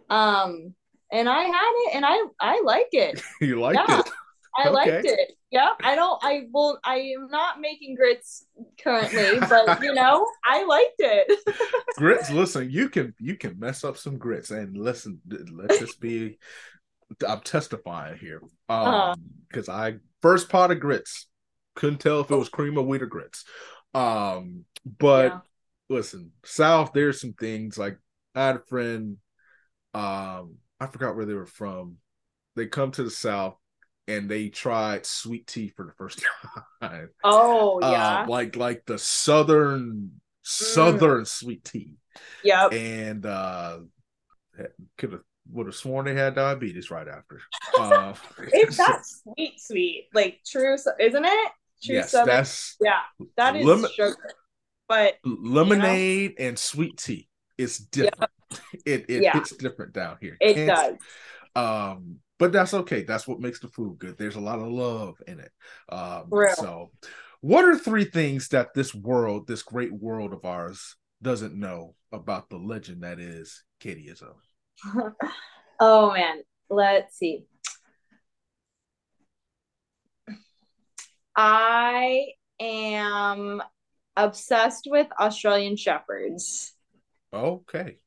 [0.08, 0.72] um
[1.10, 3.20] and I had it and I I like it.
[3.40, 4.00] you liked yeah.
[4.00, 4.10] it.
[4.56, 4.70] I okay.
[4.70, 5.32] liked it.
[5.50, 6.18] Yeah, I don't.
[6.22, 6.78] I will.
[6.84, 8.46] I am not making grits
[8.82, 11.86] currently, but you know, I liked it.
[11.96, 12.30] grits.
[12.30, 15.20] Listen, you can you can mess up some grits, and listen.
[15.52, 16.38] Let this be.
[17.26, 19.16] I'm testifying here, um,
[19.48, 19.78] because uh-huh.
[19.78, 21.26] I first pot of grits
[21.74, 23.44] couldn't tell if it was cream or wheat or grits.
[23.94, 24.64] Um,
[24.98, 25.40] but yeah.
[25.88, 27.98] listen, South, there's some things like
[28.34, 29.16] I had a friend.
[29.94, 31.96] Um, I forgot where they were from.
[32.56, 33.56] They come to the South
[34.12, 36.22] and they tried sweet tea for the first
[36.82, 37.08] time.
[37.24, 41.26] Oh uh, yeah, like like the southern southern mm.
[41.26, 41.96] sweet tea.
[42.44, 42.72] Yep.
[42.72, 43.78] And uh
[44.98, 47.40] could have would have sworn they had diabetes right after.
[47.78, 48.12] Uh,
[48.52, 51.52] it's that sweet, sweet, like true, isn't it?
[51.82, 52.26] True yes, southern.
[52.26, 53.00] that's yeah,
[53.38, 54.14] that is lemon, sugar.
[54.86, 56.48] But lemonade you know?
[56.48, 58.30] and sweet tea is different.
[58.50, 58.60] Yep.
[58.84, 59.38] It it yeah.
[59.38, 60.36] it's different down here.
[60.38, 60.96] It Can't, does.
[61.56, 63.04] Um, but that's okay.
[63.04, 64.18] That's what makes the food good.
[64.18, 65.52] There's a lot of love in it.
[65.88, 66.90] Um, so,
[67.40, 72.50] what are three things that this world, this great world of ours, doesn't know about
[72.50, 74.34] the legend that is Katie Izzo?
[75.80, 77.44] oh man, let's see.
[81.36, 82.24] I
[82.58, 83.62] am
[84.16, 86.74] obsessed with Australian Shepherds.
[87.32, 87.98] Okay.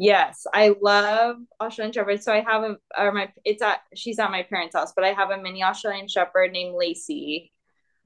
[0.00, 2.22] Yes, I love Australian Shepherd.
[2.22, 5.08] So I have a, or my, it's at, she's at my parents' house, but I
[5.08, 7.52] have a mini Australian Shepherd named Lacey.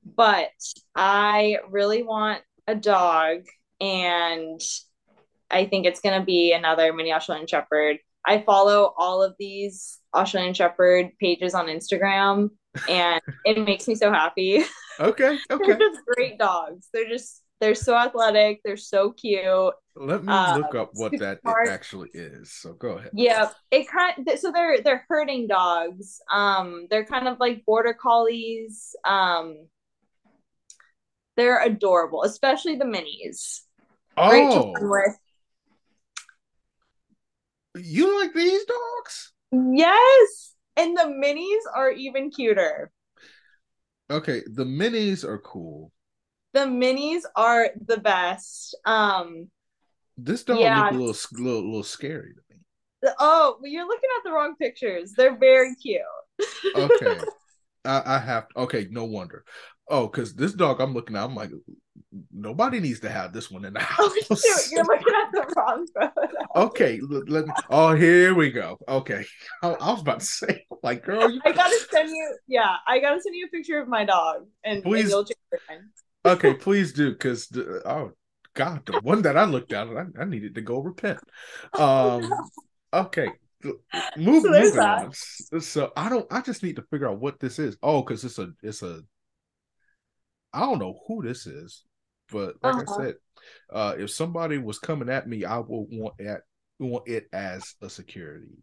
[0.05, 0.51] But
[0.97, 3.43] I really want a dog,
[3.81, 4.61] and
[5.49, 7.99] I think it's going to be another mini Australian Shepherd.
[8.27, 12.51] I follow all of these Australian Shepherd pages on Instagram,
[12.89, 14.65] and it makes me so happy.
[14.99, 15.65] Okay, okay.
[15.65, 16.89] They're just great dogs.
[16.93, 18.61] They're just they're so athletic.
[18.65, 19.75] They're so cute.
[19.97, 21.39] Let me uh, look up what that
[21.69, 22.53] actually is.
[22.53, 23.13] So go ahead.
[23.15, 26.21] Yeah, it kind of, so they're they're herding dogs.
[26.33, 28.97] Um, they're kind of like border collies.
[29.05, 29.69] Um,
[31.37, 33.61] they're adorable, especially the minis.
[34.17, 34.75] Oh,
[37.77, 39.33] you like these dogs?
[39.53, 42.91] Yes, and the minis are even cuter.
[44.11, 45.93] Okay, the minis are cool.
[46.55, 48.77] The minis are the best.
[48.87, 49.51] Um,
[50.17, 50.85] this dog yeah.
[50.85, 52.63] look a little, little, little scary to me.
[53.19, 55.13] Oh, well, you're looking at the wrong pictures.
[55.17, 56.01] They're very cute.
[56.77, 57.21] okay,
[57.85, 58.47] I, I have.
[58.57, 59.45] Okay, no wonder.
[59.89, 61.51] Oh, because this dog I'm looking at, I'm like,
[62.33, 64.13] nobody needs to have this one in the oh, house.
[64.31, 66.67] Oh, shoot, you're looking at the wrong photo.
[66.67, 67.53] okay, let me.
[67.69, 68.79] Oh, here we go.
[68.89, 69.25] Okay,
[69.63, 71.41] I, I was about to say, like, girl, you...
[71.45, 72.37] I gotta send you.
[72.47, 75.39] Yeah, I gotta send you a picture of my dog, and, please, and you'll change
[75.51, 75.83] your mind.
[76.25, 77.49] Okay, please do, because
[77.85, 78.13] oh
[78.55, 81.21] God, the one that I looked at, I, I needed to go repent.
[81.79, 82.31] Um,
[82.93, 83.29] okay,
[84.17, 85.13] move, so moving on.
[85.61, 86.27] So I don't.
[86.33, 87.77] I just need to figure out what this is.
[87.83, 88.51] Oh, because it's a.
[88.63, 89.01] It's a.
[90.53, 91.83] I don't know who this is,
[92.31, 92.95] but like uh-huh.
[92.95, 93.15] I said,
[93.73, 96.43] uh, if somebody was coming at me, I would want at
[96.79, 98.59] want it as a security.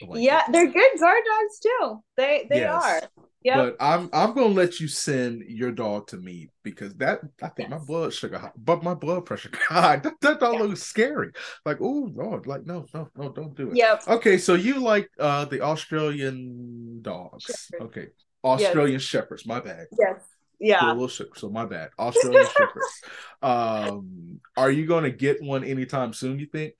[0.00, 2.02] Yeah, they're good guard dogs too.
[2.16, 2.82] They they yes.
[2.82, 3.26] are.
[3.46, 3.56] Yeah.
[3.56, 7.70] But I'm I'm gonna let you send your dog to me because that I think
[7.70, 7.78] yes.
[7.78, 10.62] my blood sugar but my blood pressure God that, that dog yeah.
[10.62, 11.30] looks scary.
[11.64, 13.76] Like, oh Lord, like no, no, no, don't do it.
[13.76, 14.08] Yep.
[14.08, 17.70] Okay, so you like uh the Australian dogs.
[17.80, 18.08] Okay.
[18.42, 19.02] Australian yes.
[19.02, 19.86] shepherds, my bad.
[19.96, 20.24] Yes.
[20.58, 20.92] Yeah.
[20.92, 21.90] Little so my bad.
[22.00, 23.02] Australian shepherds.
[23.42, 26.74] Um are you gonna get one anytime soon, you think?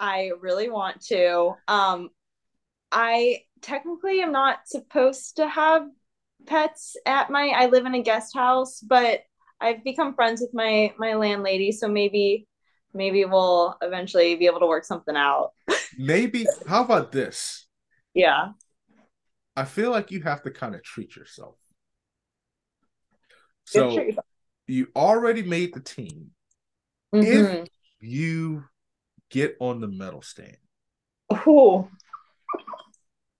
[0.00, 1.52] I really want to.
[1.68, 2.08] Um,
[2.90, 5.82] I technically am not supposed to have
[6.46, 7.48] pets at my.
[7.48, 9.20] I live in a guest house, but
[9.60, 12.48] I've become friends with my my landlady, so maybe
[12.94, 15.50] maybe we'll eventually be able to work something out.
[15.98, 16.46] maybe.
[16.66, 17.66] How about this?
[18.14, 18.52] Yeah.
[19.56, 21.56] I feel like you have to kind of treat yourself.
[23.64, 24.08] So
[24.66, 26.30] you already made the team.
[27.14, 27.62] Mm-hmm.
[27.62, 27.68] If
[28.00, 28.64] you
[29.30, 30.56] get on the medal stand.
[31.30, 31.88] Oh.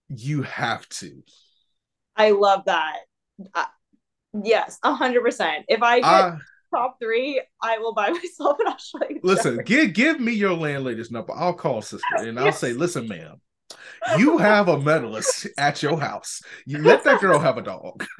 [0.09, 1.23] You have to.
[2.15, 2.97] I love that.
[3.53, 3.65] Uh,
[4.43, 5.65] yes, a hundred percent.
[5.67, 6.37] If I get uh,
[6.73, 9.21] top three, I will buy myself an Australian.
[9.23, 11.33] Listen, give give me your landlady's number.
[11.33, 13.39] I'll call sister and I'll say, listen, ma'am,
[14.17, 16.41] you have a medalist at your house.
[16.65, 18.05] You let that girl have a dog.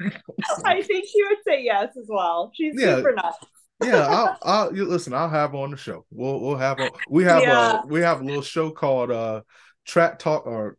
[0.64, 2.50] I think she would say yes as well.
[2.54, 2.96] She's yeah.
[2.96, 3.34] super nice
[3.82, 5.14] yeah, I'll, I'll you listen.
[5.14, 6.04] I'll have on the show.
[6.10, 7.82] We'll we'll have a we have yeah.
[7.82, 9.42] a we have a little show called uh
[9.84, 10.76] Track Talk or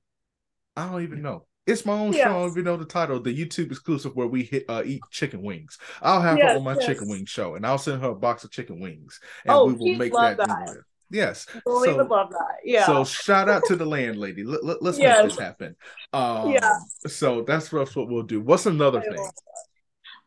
[0.75, 1.45] I don't even know.
[1.65, 2.23] It's my own yes.
[2.23, 2.29] show.
[2.29, 3.21] I don't even know the title.
[3.21, 5.77] The YouTube exclusive where we hit uh, eat chicken wings.
[6.01, 6.85] I'll have yes, her on my yes.
[6.85, 9.73] chicken wing show, and I'll send her a box of chicken wings, and oh, we
[9.73, 10.37] will make that.
[10.37, 10.77] that.
[11.13, 11.45] Yes.
[11.65, 12.55] Well, we would love that.
[12.63, 12.85] Yeah.
[12.87, 14.43] So shout out to the landlady.
[14.43, 15.19] Let, let, us yes.
[15.19, 15.75] make this happen.
[16.11, 16.79] Um, yeah.
[17.07, 18.41] So that's, what we'll do.
[18.41, 19.29] What's another thing?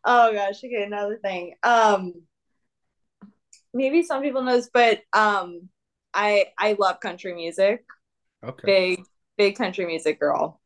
[0.05, 0.59] Oh gosh.
[0.65, 0.85] Okay.
[0.85, 1.55] Another thing.
[1.65, 2.15] Um,
[3.77, 5.69] maybe some people knows, but um,
[6.15, 7.85] I I love country music.
[8.43, 8.65] Okay.
[8.65, 9.05] Big
[9.37, 10.61] big country music girl.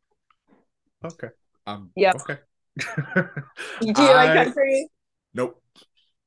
[1.04, 1.28] Okay.
[1.66, 1.90] Um.
[1.96, 2.12] Yeah.
[2.14, 2.38] Okay.
[2.78, 4.88] do you I, like country?
[5.34, 5.60] Nope.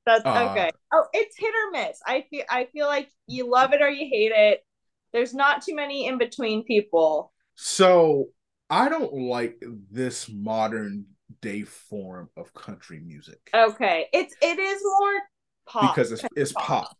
[0.05, 0.71] That's uh, okay.
[0.91, 1.99] Oh, it's hit or miss.
[2.05, 4.65] I feel I feel like you love it or you hate it.
[5.13, 7.31] There's not too many in between people.
[7.55, 8.29] So
[8.69, 11.05] I don't like this modern
[11.41, 13.49] day form of country music.
[13.53, 14.07] Okay.
[14.11, 15.21] It's it is more
[15.65, 16.65] pop because it's it's pop.
[16.65, 16.97] pop.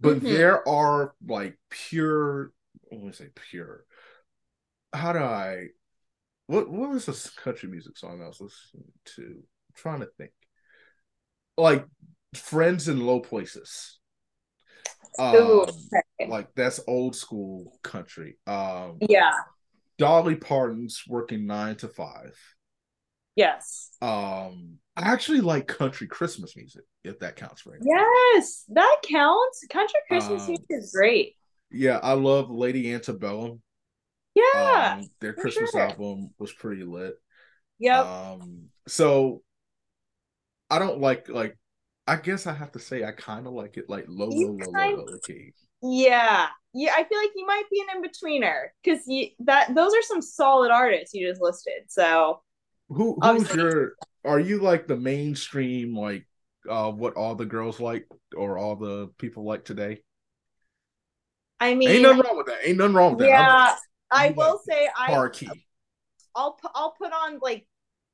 [0.00, 0.26] But mm-hmm.
[0.26, 2.52] there are like pure
[2.92, 3.84] I want to say pure.
[4.92, 5.66] How do I
[6.46, 9.22] what what was this country music song I was listening to?
[9.22, 10.32] I'm trying to think.
[11.56, 11.86] Like
[12.34, 13.98] Friends in Low Places.
[15.18, 16.28] Um, okay.
[16.28, 18.38] like that's old school country.
[18.46, 19.32] Um yeah.
[19.98, 22.38] Dolly Parton's working nine to five.
[23.36, 23.90] Yes.
[24.02, 27.78] Um I actually like country Christmas music, if that counts right.
[27.82, 29.64] Yes, that counts.
[29.70, 31.34] Country Christmas um, music is great.
[31.70, 33.60] Yeah, I love Lady Antebellum.
[34.34, 34.96] Yeah.
[34.98, 35.80] Um, their Christmas sure.
[35.80, 37.14] album was pretty lit.
[37.78, 38.06] Yep.
[38.06, 39.42] Um, so
[40.70, 41.56] I don't like like
[42.06, 44.70] I guess I have to say I kind of like it like low, low, low,
[44.70, 45.52] low, low, key.
[45.82, 46.92] Yeah, yeah.
[46.96, 50.22] I feel like you might be an in betweener because you that those are some
[50.22, 51.84] solid artists you just listed.
[51.88, 52.40] So
[52.88, 53.92] who who's your?
[54.24, 56.26] Are you like the mainstream like
[56.68, 58.06] uh what all the girls like
[58.36, 60.02] or all the people like today?
[61.60, 62.58] I mean, ain't nothing wrong with that.
[62.64, 63.28] Ain't nothing wrong with that.
[63.28, 63.74] Yeah,
[64.10, 65.66] I will like say I key.
[66.34, 67.66] I'll I'll put on like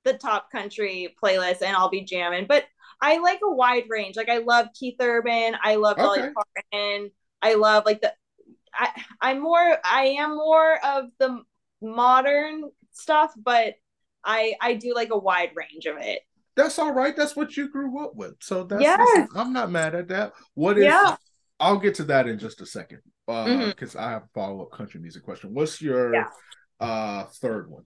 [0.04, 2.64] the top country playlist and I'll be jamming, but
[3.00, 4.16] I like a wide range.
[4.16, 5.56] Like I love Keith Urban.
[5.62, 6.02] I love okay.
[6.02, 7.10] Dolly Parton.
[7.42, 8.14] I love like the.
[8.72, 9.78] I I'm more.
[9.84, 11.42] I am more of the
[11.82, 13.74] modern stuff, but
[14.24, 16.20] I I do like a wide range of it.
[16.54, 17.16] That's all right.
[17.16, 18.34] That's what you grew up with.
[18.40, 19.28] So that's yes.
[19.34, 20.32] I'm not mad at that.
[20.54, 21.16] What is yeah.
[21.58, 23.00] I'll get to that in just a second.
[23.28, 24.04] Uh because mm-hmm.
[24.04, 25.54] I have a follow-up country music question.
[25.54, 26.28] What's your yeah.
[26.80, 27.84] uh third one?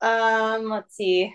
[0.00, 1.34] Um, let's see.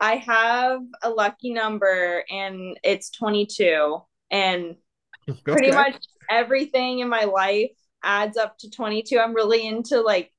[0.00, 3.98] I have a lucky number and it's 22
[4.30, 4.76] and
[5.28, 5.40] okay.
[5.44, 5.96] pretty much
[6.30, 7.70] everything in my life
[8.02, 9.18] adds up to 22.
[9.18, 10.32] I'm really into like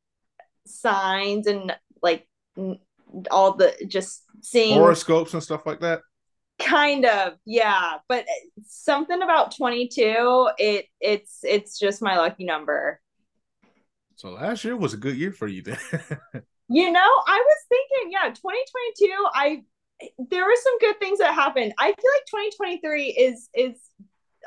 [0.67, 2.27] signs and like
[3.31, 6.01] all the just seeing horoscopes and stuff like that?
[6.59, 12.99] Kind of yeah but eh, something about 22 it it's it's just my lucky number.
[14.15, 15.77] So last year was a good year for you then.
[16.69, 19.63] You know i was thinking yeah 2022 i
[20.29, 21.73] there were some good things that happened.
[21.79, 23.79] I feel like 2023 is is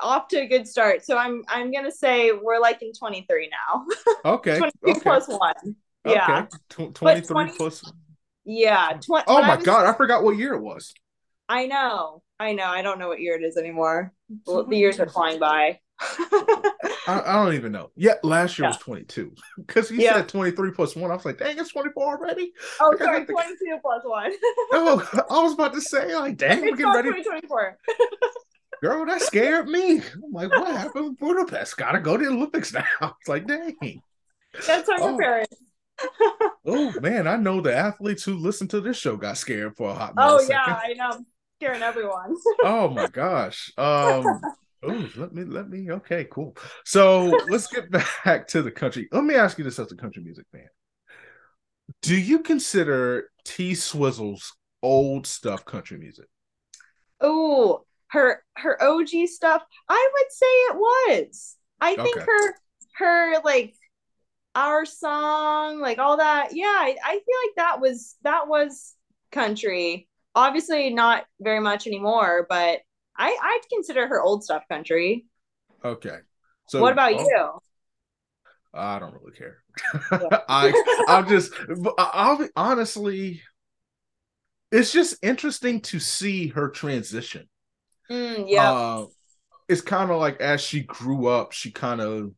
[0.00, 1.04] off to a good start.
[1.04, 3.86] So i'm i'm gonna say we're like in 23 now.
[4.32, 5.00] Okay 23 okay.
[5.00, 6.46] plus one yeah.
[6.78, 6.90] Okay.
[6.92, 7.92] 23 20, plus.
[8.44, 8.98] Yeah.
[9.00, 9.86] Tw- oh my was, God.
[9.86, 10.92] I forgot what year it was.
[11.48, 12.22] I know.
[12.38, 12.64] I know.
[12.64, 14.12] I don't know what year it is anymore.
[14.46, 15.80] the years are flying by.
[16.00, 17.90] I, I, don't even know.
[17.94, 18.70] Yeah, last year yeah.
[18.70, 20.14] was 22 because you yeah.
[20.14, 21.10] said 23 plus one.
[21.10, 22.52] I was like, dang, it's 24 already.
[22.80, 24.32] Oh, like, sorry, 22 plus one.
[24.72, 27.08] oh, I was about to say, like, dang, we're getting ready.
[27.10, 27.78] 2024.
[28.82, 29.98] Girl, that scared me.
[29.98, 31.76] I'm like, what happened with Budapest?
[31.76, 32.84] Gotta go to the Olympics now.
[33.02, 34.00] It's like, dang.
[34.66, 35.18] That's our oh.
[35.18, 35.54] parents
[36.66, 39.94] oh man, I know the athletes who listen to this show got scared for a
[39.94, 40.28] hot minute.
[40.28, 41.24] Oh yeah, I know.
[41.60, 42.34] Scaring everyone.
[42.64, 43.70] oh my gosh.
[43.76, 44.24] Um
[44.82, 46.56] oh let me let me okay, cool.
[46.84, 47.90] So let's get
[48.24, 49.08] back to the country.
[49.12, 50.68] Let me ask you this as a country music fan.
[52.02, 56.26] Do you consider T Swizzle's old stuff country music?
[57.20, 61.56] Oh, her her OG stuff, I would say it was.
[61.80, 62.26] I think okay.
[62.26, 62.54] her
[62.94, 63.74] her like
[64.54, 66.50] our song, like all that.
[66.52, 68.94] Yeah, I, I feel like that was that was
[69.30, 70.08] country.
[70.34, 72.80] Obviously, not very much anymore, but
[73.16, 75.26] I I'd consider her old stuff country.
[75.84, 76.18] Okay.
[76.68, 77.50] So what about oh, you?
[78.72, 79.58] I don't really care.
[80.12, 80.38] Yeah.
[80.48, 81.52] I I'm just
[81.98, 83.42] I'll be honestly
[84.72, 87.48] it's just interesting to see her transition.
[88.10, 88.72] Mm, yeah.
[88.72, 89.06] Uh,
[89.68, 92.32] it's kind of like as she grew up, she kind of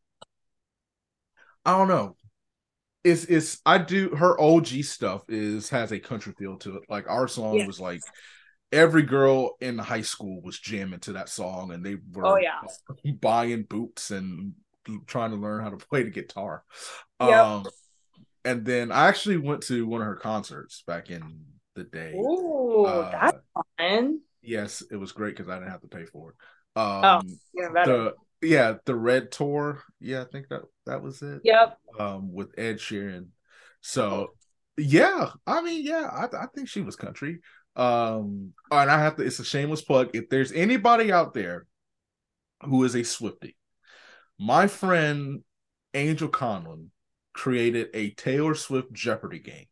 [1.64, 2.16] I don't know.
[3.04, 6.82] It's it's I do her OG stuff is has a country feel to it.
[6.88, 7.66] Like our song yeah.
[7.66, 8.00] was like
[8.70, 12.60] every girl in high school was jamming to that song and they were oh, yeah.
[13.20, 14.52] buying boots and
[15.06, 16.64] trying to learn how to play the guitar.
[17.20, 17.30] Yep.
[17.30, 17.66] Um
[18.44, 21.44] and then I actually went to one of her concerts back in
[21.74, 22.12] the day.
[22.14, 23.38] Ooh, uh, that's
[23.78, 24.20] fun.
[24.42, 26.36] Yes, it was great because I didn't have to pay for it.
[26.74, 27.38] Oh, Um,
[27.72, 27.96] better.
[27.96, 29.82] the yeah, the Red Tour.
[30.00, 31.42] Yeah, I think that that was it.
[31.44, 31.78] Yep.
[31.98, 33.28] Um, with Ed Sheeran.
[33.80, 34.32] So
[34.76, 37.40] yeah, I mean, yeah, I, I think she was country.
[37.76, 39.22] Um, and I have to.
[39.22, 40.10] It's a shameless plug.
[40.14, 41.66] If there's anybody out there
[42.62, 43.56] who is a Swifty,
[44.38, 45.42] my friend
[45.94, 46.88] Angel Conlon
[47.32, 49.66] created a Taylor Swift Jeopardy game.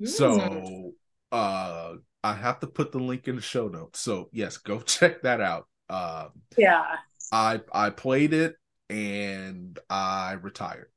[0.00, 0.08] Mm.
[0.08, 0.92] So
[1.32, 4.00] uh I have to put the link in the show notes.
[4.00, 5.66] So yes, go check that out.
[5.88, 6.96] Uh, yeah.
[7.32, 8.56] I I played it
[8.90, 10.90] and I retired.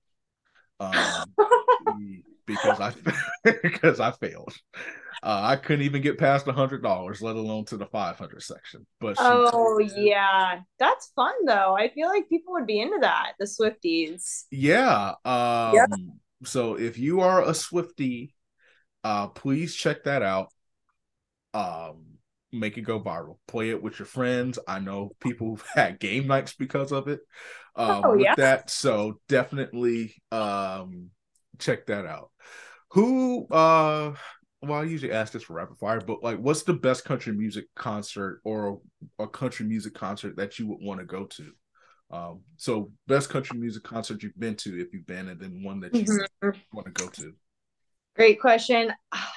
[0.79, 1.35] Um,
[2.45, 2.93] because I
[3.43, 4.53] because I failed.
[5.23, 8.41] Uh, I couldn't even get past a hundred dollars, let alone to the five hundred
[8.43, 8.85] section.
[8.99, 10.61] But Oh yeah.
[10.79, 11.75] That's fun though.
[11.77, 14.45] I feel like people would be into that, the Swifties.
[14.49, 15.13] yeah.
[15.25, 15.85] Um, Yeah.
[16.43, 18.33] so if you are a Swifty,
[19.03, 20.49] uh, please check that out.
[21.53, 22.10] Um,
[22.51, 23.37] make it go viral.
[23.47, 24.59] Play it with your friends.
[24.67, 27.19] I know people who've had game nights because of it.
[27.75, 28.35] Um, Oh, with yeah.
[28.35, 31.09] that, so definitely um
[31.59, 32.31] check that out.
[32.91, 34.13] Who uh
[34.63, 37.65] well, I usually ask this for rapid fire, but like, what's the best country music
[37.75, 38.79] concert or
[39.19, 41.51] a, a country music concert that you would want to go to?
[42.11, 45.79] Um, so best country music concert you've been to, if you've been, and then one
[45.79, 46.61] that you Mhm.
[46.73, 47.33] want to go to.
[48.15, 48.91] Great question.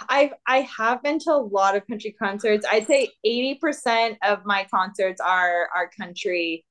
[0.08, 2.66] I've I have been to a lot of country concerts.
[2.70, 6.64] I'd say 80% of my concerts are are country.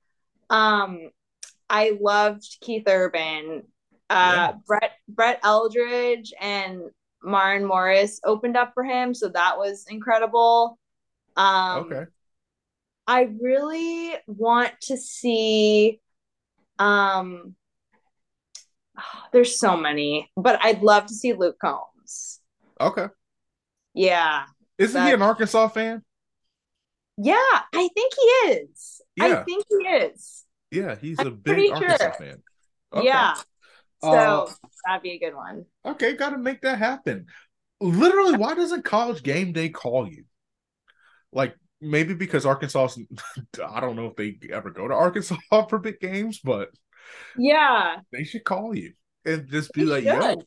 [0.50, 1.10] Um
[1.70, 3.64] I loved Keith Urban.
[4.10, 4.54] Uh Yeah.
[4.68, 6.82] Brett Brett Eldredge and
[7.24, 10.78] Maren Morris opened up for him, so that was incredible.
[11.38, 12.06] Um Okay.
[13.08, 16.02] I really want to see
[16.80, 17.56] um
[19.32, 21.93] there's so many, but I'd love to see Luke Combs.
[22.80, 23.08] Okay.
[23.94, 24.46] Yeah.
[24.78, 26.04] Isn't he an Arkansas fan?
[27.18, 27.36] Yeah,
[27.74, 28.22] I think he
[28.52, 29.02] is.
[29.20, 30.46] I think he is.
[30.72, 32.14] Yeah, he's I'm a big Arkansas sure.
[32.18, 32.44] fan.
[33.04, 33.36] Yeah.
[34.00, 34.46] So Uh,
[34.86, 35.66] that'd be a good one.
[35.86, 37.28] Okay, got to make that happen.
[37.82, 40.26] Literally, why doesn't College Game Day call you?
[41.32, 42.90] Like maybe because Arkansas,
[43.68, 45.38] I don't know if they ever go to Arkansas
[45.70, 46.70] for big games, but
[47.36, 48.02] Yeah.
[48.12, 48.94] they should call you
[49.26, 50.46] and just be They like, "Yo, should.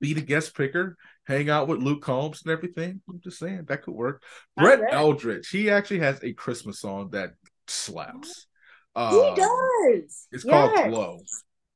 [0.00, 3.82] Be the guest picker, hang out with Luke Combs and everything." I'm just saying that
[3.82, 4.22] could work.
[4.56, 4.80] Brett.
[4.90, 7.30] Eldredge, he actually has a Christmas song that
[7.68, 8.46] slaps.
[8.94, 10.28] he Um, does.
[10.32, 11.20] It's called Glow.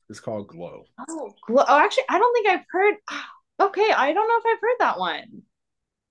[0.08, 0.84] It's called Glow.
[1.08, 2.94] Oh, glo- oh, actually, I don't think I've heard.
[3.60, 5.42] Okay, I don't know if I've heard that one.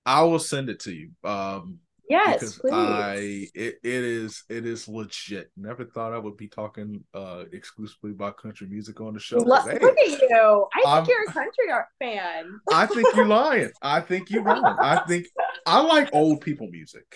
[0.06, 1.10] I will send it to you.
[1.24, 1.80] Um,
[2.10, 2.72] Yes, because please.
[2.72, 3.14] I
[3.54, 5.50] it, it is it is legit.
[5.56, 9.38] Never thought I would be talking uh exclusively about country music on the show.
[9.38, 10.66] Lo- hey, Look at you.
[10.74, 12.60] I think I'm- you're a country art fan.
[12.72, 13.70] I think you're lying.
[13.80, 14.76] I think you're wrong.
[14.80, 15.26] I think
[15.66, 17.06] I like old people music.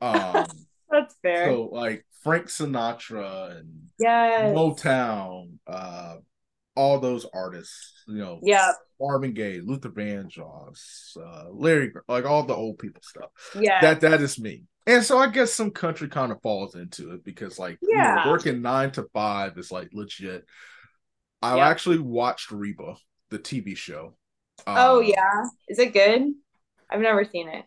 [0.00, 0.46] Um
[0.90, 1.46] That's fair.
[1.46, 4.54] so like Frank Sinatra and yes.
[4.54, 6.16] Motown, uh
[6.74, 8.72] all those artists, you know, Yeah.
[9.00, 13.30] Marvin Gaye, Luther Vandross, uh Larry, like all the old people stuff.
[13.58, 13.80] Yeah.
[13.80, 14.64] that that is me.
[14.86, 18.02] And so I guess some country kind of falls into it because like you know,
[18.02, 18.28] Yeah.
[18.28, 20.44] working nine to five is like legit.
[21.42, 21.68] I Yeah.
[21.68, 22.96] actually watched Reba,
[23.30, 24.16] the TV show.
[24.66, 25.44] oh Um, yeah.
[25.68, 26.32] Is it good?
[26.90, 27.64] I've never seen it.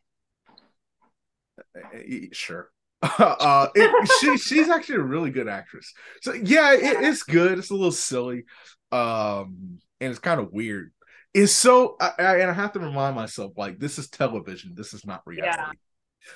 [1.93, 2.69] eh, Sure.
[3.19, 5.93] uh it, she she's actually a really good actress.
[6.21, 7.09] So yeah, it, Yeah.
[7.09, 7.59] it's good.
[7.59, 8.45] It's a little silly.
[8.91, 10.91] Um and it's kind of weird.
[11.33, 14.73] It's so I, I, and I have to remind myself like this is television.
[14.75, 15.77] This is not reality.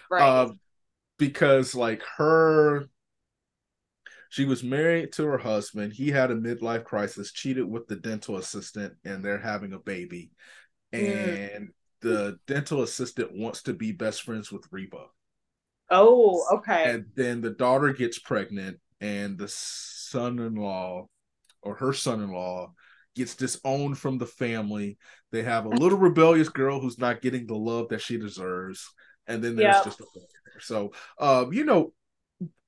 [0.09, 0.21] Right.
[0.21, 0.49] Uh,
[1.17, 2.85] because like her
[4.29, 8.37] she was married to her husband he had a midlife crisis cheated with the dental
[8.37, 10.31] assistant and they're having a baby
[10.91, 11.55] Mm.
[11.55, 11.69] and
[12.01, 15.05] the dental assistant wants to be best friends with reba
[15.91, 16.89] oh, okay.
[16.89, 21.07] and then the daughter gets pregnant and the son-in-law
[21.61, 22.71] or her son-in-law
[23.15, 24.97] gets disowned from the family
[25.31, 28.89] they have a little rebellious girl who's not getting the love that she deserves
[29.27, 29.81] and then there's Yep.
[29.81, 30.05] just a
[30.59, 31.93] so um you know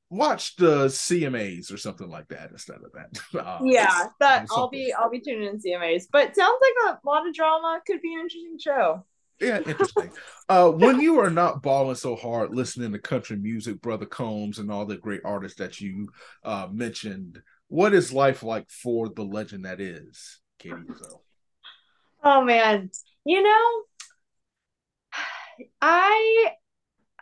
[0.10, 3.10] watch the cmas or something like that instead of that
[3.46, 6.08] Uh, yeah, that I'll be I'll be tuning in CMAs.
[6.12, 9.06] But sounds like a lot of drama could be an interesting show.
[9.39, 10.12] Yeah, interesting.
[10.50, 14.72] uh, when you are not balling so hard, listening to country music, Brother Combs, and
[14.72, 16.10] all the great artists that you
[16.44, 17.42] uh, mentioned,
[17.72, 21.24] what is life like for the legend that is Katie Gazelle?
[22.22, 22.92] Oh man.
[23.24, 23.84] You know,
[25.82, 26.52] I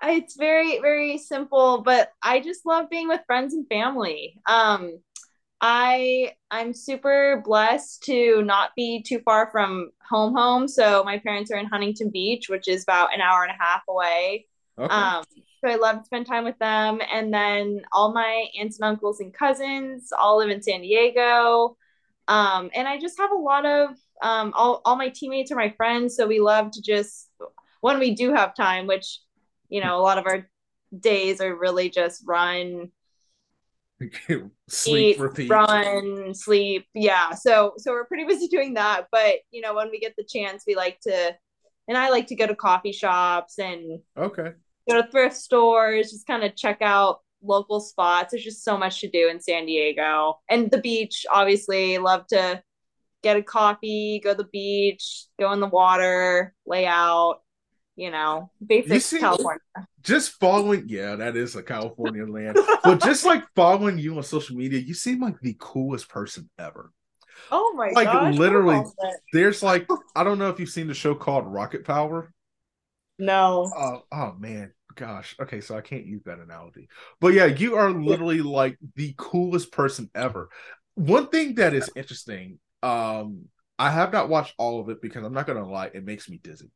[0.01, 4.39] I- it's very very simple, but I just love being with friends and family.
[4.47, 4.99] Um
[5.61, 10.67] I I'm super blessed to not be too far from home home.
[10.67, 13.83] So my parents are in Huntington Beach, which is about an hour and a half
[13.89, 14.47] away.
[14.79, 14.93] Okay.
[14.93, 15.23] Um,
[15.59, 16.99] so I love to spend time with them.
[17.11, 21.77] And then all my aunts and uncles and cousins all live in San Diego.
[22.27, 23.89] Um, and I just have a lot of
[24.21, 26.15] um, all, all my teammates are my friends.
[26.15, 27.29] So we love to just,
[27.81, 29.19] when we do have time, which,
[29.67, 30.49] you know, a lot of our
[30.97, 32.91] days are really just run,
[34.69, 35.49] sleep, eat, repeat.
[35.49, 36.85] run, sleep.
[36.93, 37.33] Yeah.
[37.33, 39.07] So, so we're pretty busy doing that.
[39.11, 41.35] But, you know, when we get the chance, we like to,
[41.89, 44.53] and I like to go to coffee shops and okay
[44.89, 48.31] go to thrift stores, just kind of check out local spots.
[48.31, 50.39] There's just so much to do in San Diego.
[50.49, 52.61] And the beach, obviously, love to
[53.23, 57.41] get a coffee, go to the beach, go in the water, lay out,
[57.95, 59.59] you know, basic see, California.
[60.01, 62.57] Just following, yeah, that is a California land.
[62.83, 66.91] but just like following you on social media, you seem like the coolest person ever.
[67.51, 68.83] Oh my like gosh, literally
[69.31, 72.33] there's like I don't know if you've seen the show called Rocket Power.
[73.17, 73.71] No.
[73.73, 75.35] Oh, oh man gosh.
[75.39, 76.87] Okay, so I can't use that analogy.
[77.19, 80.49] But yeah, you are literally like the coolest person ever.
[80.95, 83.45] One thing that is interesting, um,
[83.77, 86.39] I have not watched all of it because I'm not gonna lie, it makes me
[86.43, 86.71] dizzy.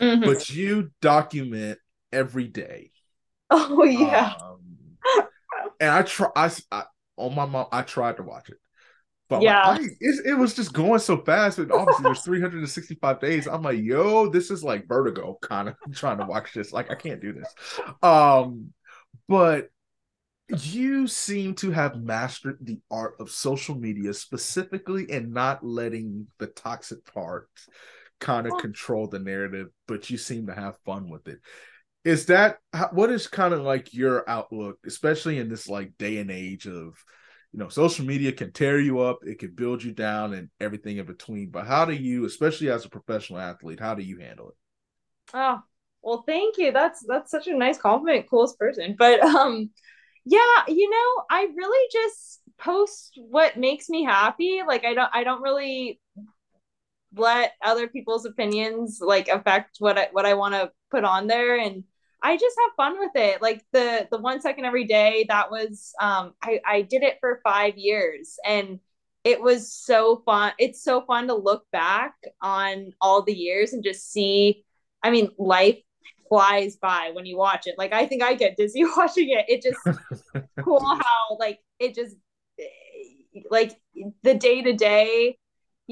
[0.00, 0.24] Mm-hmm.
[0.24, 1.78] But you document
[2.12, 2.90] every day.
[3.50, 4.34] Oh yeah.
[4.40, 4.60] Um,
[5.80, 6.84] and I try I, I
[7.16, 8.56] on my mom I tried to watch it.
[9.32, 11.58] But yeah, like, I, it, it, was just going so fast.
[11.58, 13.46] And obviously, there's 365 days.
[13.46, 16.70] I'm like, yo, this is like vertigo, kind of trying to watch this.
[16.70, 17.48] Like, I can't do this.
[18.02, 18.74] Um,
[19.28, 19.70] but
[20.48, 26.48] you seem to have mastered the art of social media specifically and not letting the
[26.48, 27.70] toxic parts
[28.20, 31.38] kind of control the narrative, but you seem to have fun with it.
[32.04, 32.58] Is that
[32.90, 37.02] what is kind of like your outlook, especially in this like day and age of
[37.52, 40.98] you know, social media can tear you up, it can build you down, and everything
[40.98, 41.50] in between.
[41.50, 44.54] But how do you, especially as a professional athlete, how do you handle it?
[45.34, 45.60] Oh,
[46.02, 46.72] well, thank you.
[46.72, 48.96] That's that's such a nice compliment, coolest person.
[48.98, 49.70] But um,
[50.24, 54.60] yeah, you know, I really just post what makes me happy.
[54.66, 56.00] Like I don't I don't really
[57.14, 61.58] let other people's opinions like affect what I what I want to put on there
[61.58, 61.84] and
[62.22, 63.42] I just have fun with it.
[63.42, 67.40] Like the the one second every day, that was um I, I did it for
[67.42, 68.78] five years and
[69.24, 70.52] it was so fun.
[70.58, 74.64] It's so fun to look back on all the years and just see.
[75.02, 75.78] I mean, life
[76.28, 77.74] flies by when you watch it.
[77.76, 79.44] Like I think I get dizzy watching it.
[79.48, 82.16] It just cool how like it just
[83.50, 83.76] like
[84.22, 85.38] the day to day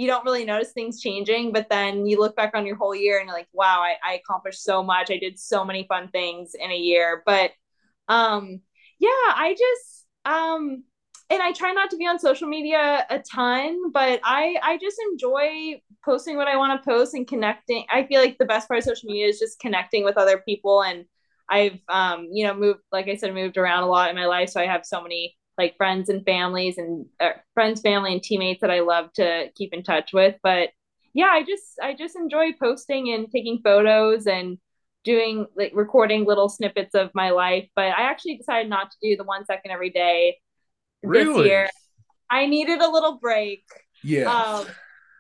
[0.01, 3.19] you don't really notice things changing, but then you look back on your whole year
[3.19, 5.11] and you're like, wow, I, I accomplished so much.
[5.11, 7.23] I did so many fun things in a year.
[7.27, 7.51] But
[8.09, 8.63] um,
[8.99, 10.85] yeah, I just um
[11.29, 14.97] and I try not to be on social media a ton, but I I just
[15.13, 17.85] enjoy posting what I want to post and connecting.
[17.93, 20.83] I feel like the best part of social media is just connecting with other people
[20.83, 21.05] and
[21.51, 24.49] I've um you know moved like I said moved around a lot in my life
[24.49, 28.63] so I have so many like friends and families and uh, friends, family, and teammates
[28.63, 30.37] that I love to keep in touch with.
[30.43, 30.71] But
[31.13, 34.59] yeah, I just I just enjoy posting and taking photos and
[35.05, 37.69] doing like recording little snippets of my life.
[37.77, 40.39] But I actually decided not to do the one second every day
[41.03, 41.43] really?
[41.43, 41.71] this year.
[42.31, 43.65] I needed a little break.
[44.03, 44.33] Yeah.
[44.33, 44.67] Um,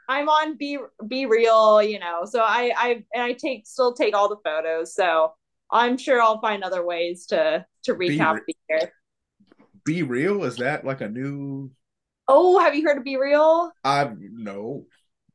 [0.08, 2.24] I'm on be be real, you know.
[2.24, 4.94] So I I and I take still take all the photos.
[4.94, 5.32] So
[5.70, 8.92] I'm sure I'll find other ways to to recap be, the year.
[9.90, 11.70] BeReal is that like a new
[12.28, 13.72] oh have you heard of Be Real?
[13.84, 14.86] i no.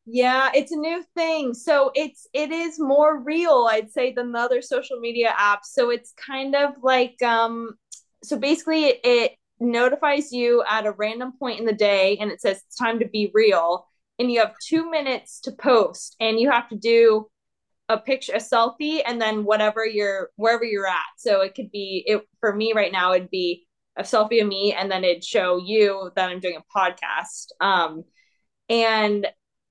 [0.06, 1.54] Yeah it's a new thing.
[1.54, 5.66] So it's it is more real i'd say than the other social media apps.
[5.66, 7.76] So it's kind of like um
[8.24, 12.42] so basically it, it notifies you at a random point in the day and it
[12.42, 13.88] says it's time to be real.
[14.20, 17.28] And you have two minutes to post and you have to do
[17.90, 21.06] a picture a selfie and then whatever you're wherever you're at.
[21.18, 23.68] So it could be it for me right now it'd be
[23.98, 27.48] a selfie of me and then it'd show you that I'm doing a podcast.
[27.60, 28.04] Um,
[28.70, 29.28] and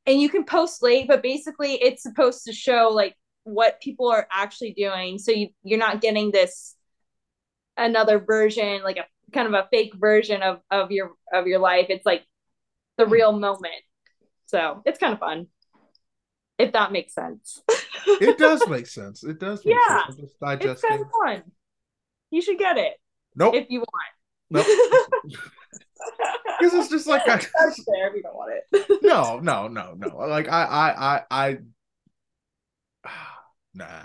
[0.06, 4.26] and you can post late, but basically it's supposed to show like what people are
[4.30, 5.18] actually doing.
[5.18, 6.74] So you you're not getting this
[7.76, 11.86] another version, like a kind of a fake version of of your of your life.
[11.88, 12.24] It's like
[12.96, 13.74] the real moment.
[14.46, 15.48] So it's kind of fun.
[16.58, 17.62] If that makes sense.
[18.06, 19.24] it does make sense.
[19.24, 19.62] It does.
[19.64, 20.20] yeah, sense.
[20.20, 21.42] It's kind of fun.
[22.30, 22.94] You should get it.
[23.34, 23.54] Nope.
[23.54, 24.13] If you want.
[24.50, 24.66] Nope.
[26.58, 29.02] Because it's just like I, that's fair you don't want it.
[29.02, 30.16] no, no, no, no.
[30.16, 31.58] Like I, I, I,
[33.04, 33.08] I
[33.74, 34.02] nah.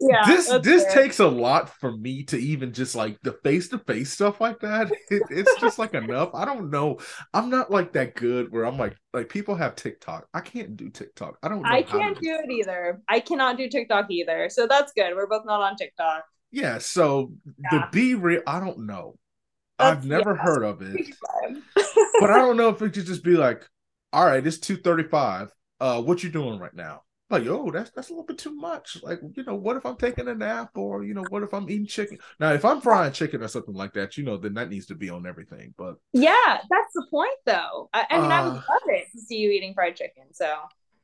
[0.00, 1.02] Yeah, this this fair.
[1.04, 4.60] takes a lot for me to even just like the face to face stuff like
[4.60, 4.90] that.
[5.10, 6.30] It, it's just like enough.
[6.34, 6.98] I don't know.
[7.32, 10.26] I'm not like that good where I'm like like people have TikTok.
[10.34, 11.38] I can't do TikTok.
[11.42, 11.64] I don't.
[11.64, 13.00] I can't do it either.
[13.08, 14.48] I cannot do TikTok either.
[14.50, 15.14] So that's good.
[15.14, 17.68] We're both not on TikTok Yeah, so Yeah.
[17.70, 19.16] the be real, I don't know.
[19.78, 20.42] That's- I've never yeah.
[20.42, 21.14] heard of it,
[22.20, 23.62] but I don't know if it could just be like,
[24.12, 25.50] all right, it's two thirty five.
[25.80, 27.02] Uh, what you doing right now?
[27.30, 28.98] Like, yo, that's that's a little bit too much.
[29.02, 31.68] Like, you know, what if I'm taking a nap, or you know, what if I'm
[31.70, 32.18] eating chicken?
[32.38, 34.94] Now, if I'm frying chicken or something like that, you know, then that needs to
[34.94, 35.74] be on everything.
[35.76, 37.88] But yeah, that's the point, though.
[37.92, 40.24] I, I mean, I would Uh, love it to see you eating fried chicken.
[40.32, 40.54] So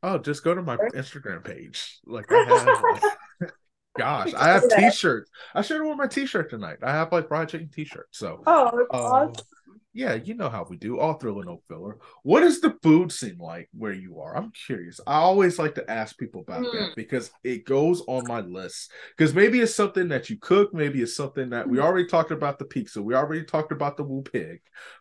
[0.02, 1.98] oh, just go to my Instagram page.
[2.06, 3.04] Like, I have, like,
[3.96, 5.30] gosh, I have t-shirts.
[5.54, 6.78] I should have worn my t-shirt tonight.
[6.82, 8.08] I have like fried chicken t-shirt.
[8.12, 9.44] So, oh, that's Um, awesome.
[9.92, 10.98] yeah, you know how we do.
[10.98, 11.98] All thrill and no filler.
[12.22, 14.36] What is the food scene like where you are?
[14.36, 15.00] I'm curious.
[15.06, 16.78] I always like to ask people about Hmm.
[16.78, 18.92] that because it goes on my list.
[19.16, 21.82] Because maybe it's something that you cook, maybe it's something that we Hmm.
[21.84, 24.60] already talked about the pizza, we already talked about the woo pig,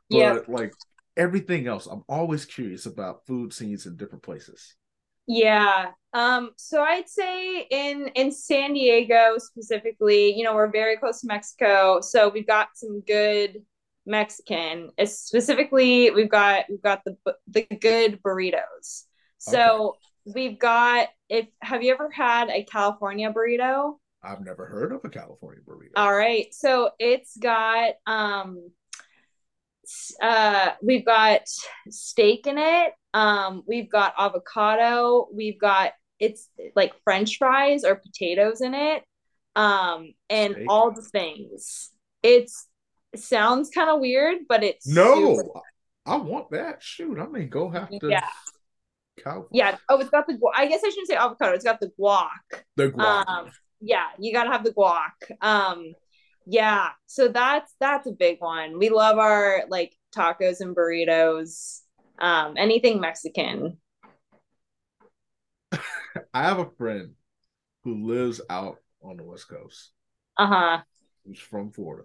[0.10, 0.40] but Yeah.
[0.48, 0.74] like
[1.18, 4.76] everything else, I'm always curious about food scenes in different places.
[5.30, 5.92] Yeah.
[6.14, 11.28] Um, so I'd say in in San Diego specifically, you know, we're very close to
[11.28, 13.64] Mexico, so we've got some good
[14.08, 14.90] Mexican.
[14.98, 17.16] It's specifically, we've got we've got the
[17.48, 19.04] the good burritos.
[19.38, 23.98] So we've got if have you ever had a California burrito?
[24.24, 25.92] I've never heard of a California burrito.
[25.96, 26.48] All right.
[26.56, 28.72] So it's got um
[30.24, 31.42] uh we've got
[31.90, 32.94] steak in it.
[33.14, 39.04] Um we've got avocado, we've got it's like french fries or potatoes in it.
[39.56, 40.66] Um and Steak.
[40.70, 41.92] all the things.
[42.24, 42.68] It's
[43.14, 45.60] it sounds kind of weird, but it's no, super-
[46.06, 46.82] I want that.
[46.82, 48.10] Shoot, I mean, go have to.
[48.10, 48.28] Yeah.
[49.24, 49.78] Cow- yeah.
[49.90, 50.52] Oh, it's got the guac.
[50.56, 51.54] I guess I shouldn't say avocado.
[51.54, 52.28] It's got the guac.
[52.76, 53.28] the guac.
[53.28, 53.52] Um,
[53.82, 55.12] yeah, you gotta have the guac.
[55.42, 55.94] Um,
[56.46, 58.80] yeah, so that's that's a big one.
[58.80, 61.82] We love our like tacos and burritos.
[62.22, 63.78] Um, anything Mexican.
[66.34, 67.12] I have a friend
[67.84, 69.92] who lives out on the West Coast,
[70.38, 70.82] Uh huh.
[71.26, 72.04] who's from Florida,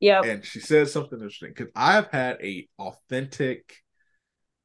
[0.00, 0.24] Yep.
[0.24, 3.76] and she said something interesting because I've had a authentic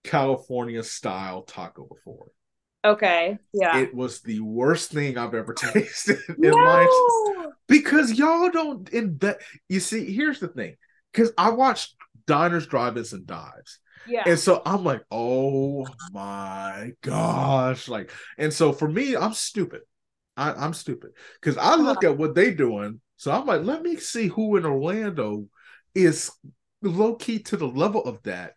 [0.04, 2.28] California style taco before.
[2.86, 3.38] Okay.
[3.54, 3.78] Yeah.
[3.80, 7.54] It was the worst thing I've ever tasted in my no.
[7.68, 9.40] because y'all don't in that.
[9.70, 10.76] You see, here's the thing,
[11.12, 11.96] because I watched
[12.28, 13.80] diners, drive-ins, and dives.
[14.06, 14.24] Yeah.
[14.26, 17.88] And so I'm like, oh my gosh.
[17.88, 19.82] Like, and so for me, I'm stupid.
[20.36, 21.12] I, I'm stupid.
[21.39, 23.01] Because I look at what they're doing.
[23.18, 25.47] So I'm like, let me see who in Orlando
[25.95, 26.32] is
[26.82, 28.54] low key to the level of that.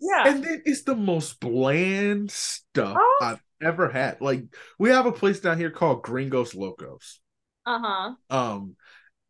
[0.00, 0.28] yeah.
[0.28, 3.18] And then it's the most bland stuff Oh.
[3.22, 4.20] I've ever had.
[4.20, 4.44] Like,
[4.78, 7.20] we have a place down here called Gringos Locos.
[7.64, 8.14] Uh huh.
[8.28, 8.76] Um,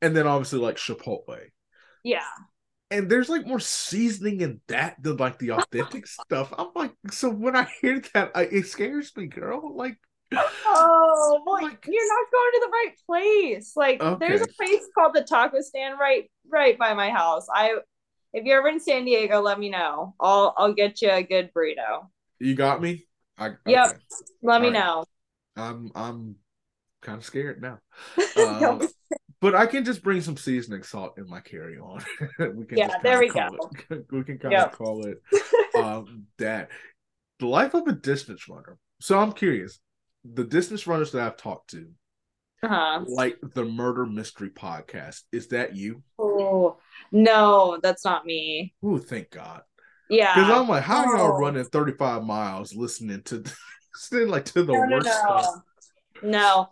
[0.00, 1.38] and then obviously like Chipotle.
[2.02, 2.20] Yeah.
[2.92, 6.52] And there's like more seasoning in that than like the authentic stuff.
[6.56, 9.74] I'm like, so when I hear that, I, it scares me, girl.
[9.76, 9.98] Like,
[10.34, 13.72] Oh, well, Like- you're not going to the right place.
[13.76, 17.46] Like, there's a place called the Taco Stand right, right by my house.
[17.52, 17.74] I,
[18.32, 20.14] if you're ever in San Diego, let me know.
[20.20, 22.06] I'll, I'll get you a good burrito.
[22.38, 23.06] you got me.
[23.38, 23.88] I Yep.
[23.88, 23.98] okay.
[24.42, 24.80] Let me All right.
[24.80, 25.04] know.
[25.56, 26.36] I'm I'm
[27.02, 27.78] kind of scared now.
[28.36, 28.80] Um,
[29.42, 32.02] but I can just bring some seasoning salt in my carry on.
[32.54, 33.54] we can Yeah, there we call
[33.90, 34.72] It, we can kind Yep.
[34.72, 35.20] of call it
[35.76, 36.70] um that.
[37.40, 38.78] The life of a distance runner.
[39.00, 39.80] So I'm curious.
[40.24, 41.88] The distance runners that I've talked to,
[42.62, 43.04] Uh-huh.
[43.08, 46.02] like the murder mystery podcast, is that you?
[46.20, 46.76] Oh,
[47.10, 48.74] no, that's not me.
[48.80, 49.62] Oh, thank God.
[50.08, 50.36] Yeah.
[50.36, 53.42] Because I'm like, how y'all running 35 miles listening to
[53.94, 55.62] listening like to the no, no, worst stuff?
[56.22, 56.68] no.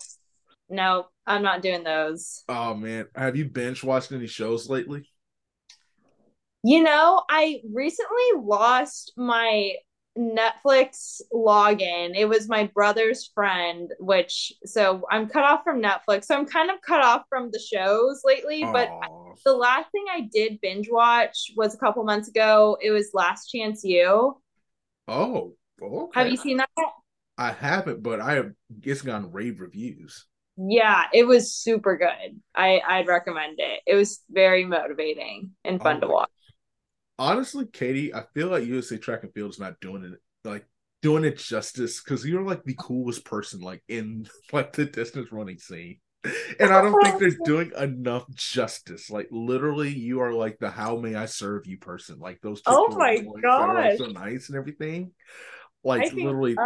[0.71, 2.43] No, I'm not doing those.
[2.49, 5.09] Oh man, have you binge watched any shows lately?
[6.63, 9.75] You know, I recently lost my
[10.19, 12.13] Netflix login.
[12.15, 16.25] It was my brother's friend, which so I'm cut off from Netflix.
[16.25, 18.91] So I'm kind of cut off from the shows lately, but
[19.45, 22.77] the last thing I did binge watch was a couple months ago.
[22.83, 24.37] It was Last Chance U.
[25.09, 26.21] oh, okay.
[26.21, 26.69] Have you seen that?
[27.39, 28.53] I haven't, but I have.
[28.83, 30.27] It's gotten rave reviews.
[30.69, 32.41] Yeah, it was super good.
[32.55, 33.81] I I'd recommend it.
[33.87, 36.31] It was very motivating and fun Oh to watch.
[37.19, 40.67] Honestly, Katie, I feel like USA Track and Field is not doing it like
[41.03, 45.59] doing it justice because you're like the coolest person like in like the distance running
[45.59, 45.99] scene.
[46.59, 49.09] And I don't think they're doing enough justice.
[49.09, 52.19] Like literally, you are like the "How may I serve you" person.
[52.19, 52.61] Like those.
[52.67, 55.13] Oh my are, like, so nice and everything.
[55.83, 56.57] Like literally,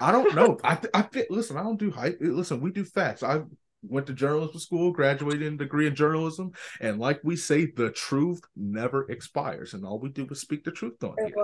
[0.00, 0.58] I don't know.
[0.64, 1.30] I I fit.
[1.30, 2.18] Listen, I don't do hype.
[2.20, 3.22] Listen, we do facts.
[3.22, 3.42] I
[3.82, 8.40] went to journalism school, graduated in degree in journalism, and like we say, the truth
[8.56, 11.36] never expires, and all we do is speak the truth on I here.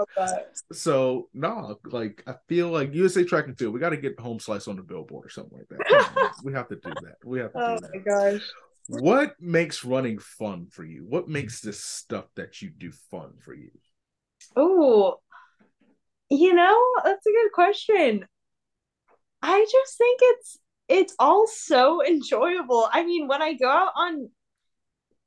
[0.73, 4.39] So no, like I feel like USA Track and Field, we got to get home
[4.41, 6.33] slice on the billboard or something like that.
[6.43, 7.17] We have to do that.
[7.25, 8.05] We have to Oh do my that.
[8.05, 8.43] gosh.
[8.89, 11.05] what makes running fun for you?
[11.09, 13.71] What makes this stuff that you do fun for you?
[14.57, 15.21] Oh,
[16.33, 18.27] you know, that's a good question.
[19.43, 20.59] I just think it's
[20.89, 22.89] it's all so enjoyable.
[22.93, 24.31] I mean, when I go out on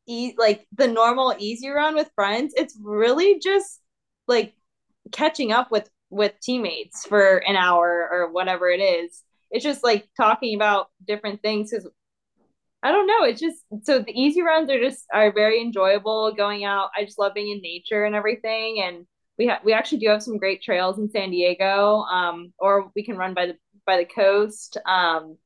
[0.08, 3.82] e- like the normal easy run with friends, it's really just
[4.28, 4.53] like
[5.12, 9.24] catching up with with teammates for an hour or whatever it is.
[9.51, 11.88] It's just like talking about different things because
[12.84, 13.24] I don't know.
[13.24, 16.89] It's just so the easy runs are just are very enjoyable going out.
[16.97, 18.82] I just love being in nature and everything.
[18.82, 19.08] And
[19.38, 22.02] we have we actually do have some great trails in San Diego.
[22.02, 24.78] Um, or we can run by the by the coast.
[24.86, 25.38] Um,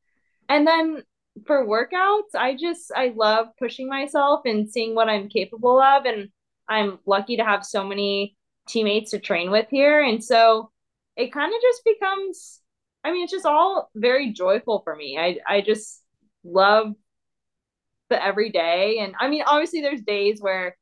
[0.47, 1.03] and then
[1.45, 6.05] for workouts, I just I love pushing myself and seeing what I'm capable of.
[6.05, 6.29] And
[6.67, 8.35] I'm lucky to have so many
[8.67, 10.01] teammates to train with here.
[10.01, 10.71] And so
[11.15, 12.61] it kind of just becomes
[13.03, 15.17] I mean, it's just all very joyful for me.
[15.17, 16.03] I I just
[16.43, 16.93] love
[18.09, 18.99] the everyday.
[18.99, 20.75] And I mean, obviously there's days where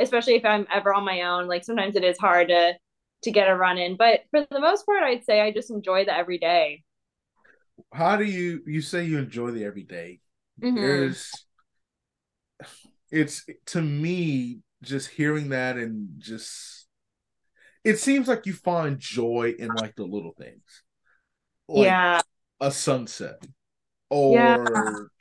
[0.00, 2.74] especially if I'm ever on my own, like sometimes it is hard to
[3.22, 3.96] to get a run in.
[3.96, 6.82] But for the most part, I'd say I just enjoy the everyday.
[7.92, 10.20] How do you you say you enjoy the everyday?
[10.60, 10.76] Mm-hmm.
[10.76, 11.30] There's
[13.10, 16.86] it's to me just hearing that and just
[17.84, 20.82] it seems like you find joy in like the little things.
[21.68, 22.20] Like yeah.
[22.60, 23.42] A sunset
[24.10, 24.64] or yeah.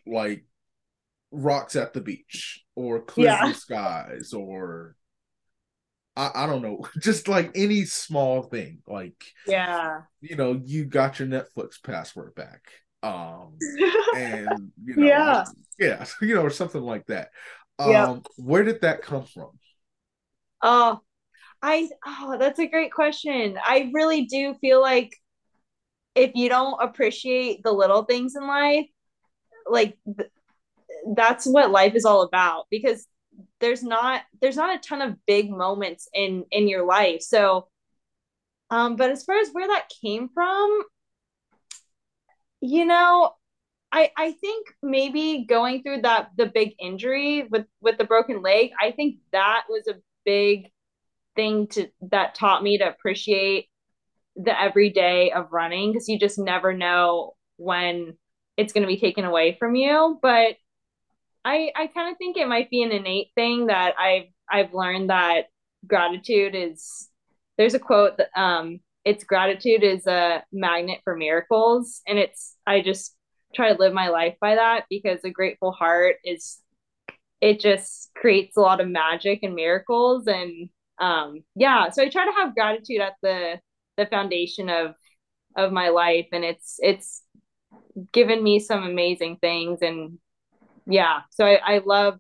[0.06, 0.44] like
[1.32, 3.52] rocks at the beach or clear yeah.
[3.52, 4.96] skies or
[6.16, 8.80] I, I don't know, just like any small thing.
[8.88, 12.62] Like yeah, you know, you got your Netflix password back.
[13.02, 13.58] Um
[14.16, 15.44] and you know yeah,
[15.80, 17.30] yeah, you know, or something like that.
[17.78, 18.18] Um yeah.
[18.38, 19.52] where did that come from?
[20.62, 21.00] Oh,
[21.62, 23.58] I oh, that's a great question.
[23.64, 25.16] I really do feel like
[26.16, 28.88] if you don't appreciate the little things in life,
[29.70, 29.98] like
[31.16, 33.08] that's what life is all about because
[33.60, 37.22] there's not there's not a ton of big moments in in your life.
[37.22, 37.68] So
[38.70, 40.82] um but as far as where that came from
[42.62, 43.32] you know
[43.92, 48.72] i i think maybe going through that the big injury with with the broken leg
[48.80, 49.96] i think that was a
[50.26, 50.70] big
[51.36, 53.70] thing to that taught me to appreciate
[54.36, 58.18] the everyday of running because you just never know when
[58.58, 60.18] it's going to be taken away from you.
[60.22, 60.56] But
[61.46, 65.10] I I kind of think it might be an innate thing that I've I've learned
[65.10, 65.46] that
[65.88, 67.10] gratitude is
[67.58, 72.82] there's a quote that um it's gratitude is a magnet for miracles and it's I
[72.82, 73.16] just
[73.56, 76.62] try to live my life by that because a grateful heart is
[77.42, 80.70] it just creates a lot of magic and miracles and
[81.00, 83.60] um yeah so I try to have gratitude at the
[83.98, 84.96] the foundation of
[85.58, 87.24] of my life and it's it's
[88.14, 90.20] given me some amazing things and
[90.86, 92.20] yeah so I, I love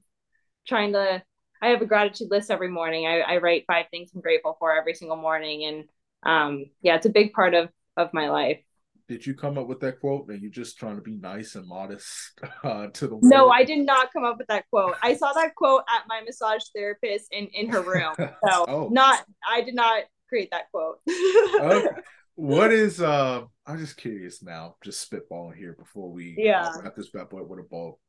[0.67, 1.21] trying to
[1.61, 4.75] i have a gratitude list every morning I, I write five things i'm grateful for
[4.75, 5.83] every single morning and
[6.23, 8.59] um yeah it's a big part of of my life
[9.09, 10.29] did you come up with that quote?
[10.29, 13.23] Are you're just trying to be nice and modest uh, to the world?
[13.23, 14.95] No, I did not come up with that quote.
[15.01, 18.13] I saw that quote at my massage therapist in in her room.
[18.47, 18.89] So oh.
[18.91, 20.99] not, I did not create that quote.
[21.59, 21.87] okay.
[22.35, 23.01] What is?
[23.01, 24.75] uh I'm just curious now.
[24.83, 27.99] Just spitballing here before we yeah wrap this bad boy with a ball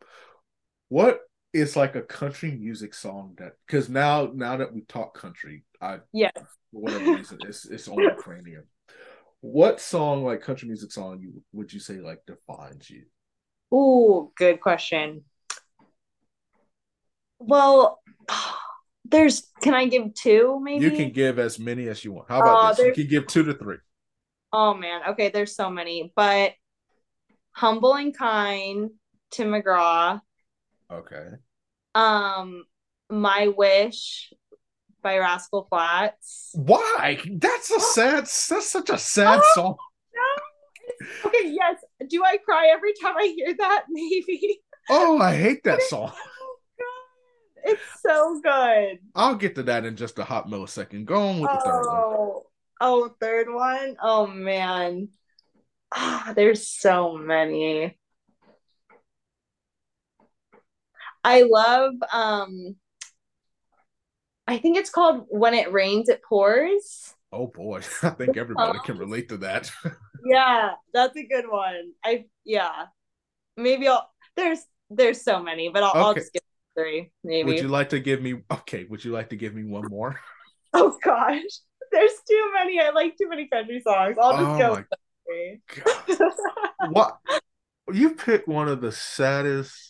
[0.90, 1.20] what
[1.52, 6.00] is like a country music song that because now now that we talk country, I
[6.12, 8.64] yeah for whatever reason it's it's on the cranium.
[9.40, 13.04] What song like country music song you would you say like defines you?
[13.72, 15.24] Oh, good question.
[17.38, 18.02] Well,
[19.04, 20.84] there's can I give two maybe?
[20.84, 22.28] You can give as many as you want.
[22.28, 22.86] How about uh, this?
[22.86, 23.78] You can give two to three.
[24.52, 26.52] Oh man, okay, there's so many, but
[27.52, 28.90] humble and kind,
[29.30, 30.20] Tim McGraw,
[30.90, 31.28] Okay.
[31.94, 32.64] Um,
[33.08, 34.32] My Wish
[35.02, 36.50] by Rascal Flatts.
[36.54, 37.20] Why?
[37.30, 38.24] That's a sad.
[38.24, 39.76] That's such a sad oh, song.
[40.14, 41.28] No.
[41.30, 41.50] Okay.
[41.50, 41.76] Yes.
[42.08, 43.84] Do I cry every time I hear that?
[43.90, 44.60] Maybe.
[44.88, 46.12] Oh, I hate that song.
[47.64, 48.98] it's so good.
[49.14, 51.04] I'll get to that in just a hot millisecond.
[51.04, 51.96] Go on with the oh, third one.
[51.96, 52.44] Oh,
[52.80, 53.96] oh, third one.
[54.02, 55.08] Oh man.
[55.92, 57.96] Ah, there's so many.
[61.24, 62.76] I love um
[64.46, 67.14] I think it's called When It Rains It Pours.
[67.32, 69.70] Oh boy, I think everybody can relate to that.
[70.24, 71.92] yeah, that's a good one.
[72.04, 72.86] I yeah.
[73.56, 74.60] Maybe I'll there's
[74.90, 75.98] there's so many, but I'll, okay.
[76.00, 76.42] I'll just give
[76.76, 77.12] three.
[77.22, 77.46] Maybe.
[77.46, 80.18] Would you like to give me okay, would you like to give me one more?
[80.74, 81.42] oh gosh.
[81.92, 82.80] There's too many.
[82.80, 84.16] I like too many country songs.
[84.20, 84.86] I'll just
[86.08, 86.88] oh go.
[86.90, 87.18] what
[87.92, 89.89] you picked one of the saddest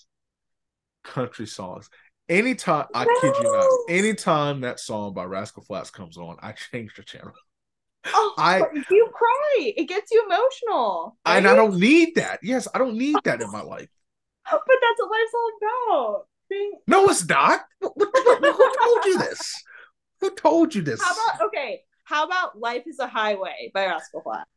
[1.02, 1.88] country songs.
[2.28, 6.94] Anytime I kid you not, anytime that song by Rascal Flatts comes on, I change
[6.96, 7.32] the channel.
[8.14, 9.72] Oh, I you cry.
[9.76, 11.18] It gets you emotional.
[11.26, 11.36] Right?
[11.36, 12.38] And I don't need that.
[12.42, 13.90] Yes, I don't need that in my life.
[14.50, 16.26] But that's what life's all about.
[16.86, 17.60] No, it's not.
[17.80, 19.62] Who told you this?
[20.20, 21.02] Who told you this?
[21.02, 21.82] How about okay?
[22.04, 24.48] How about "Life Is a Highway" by Rascal Flatts?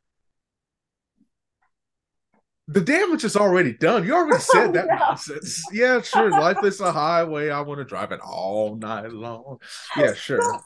[2.68, 4.06] The damage is already done.
[4.06, 4.96] You already said that yeah.
[4.96, 5.64] nonsense.
[5.72, 6.30] Yeah, sure.
[6.30, 7.50] Life is a highway.
[7.50, 9.60] I want to drive it all night long.
[9.98, 10.62] Yeah, sure.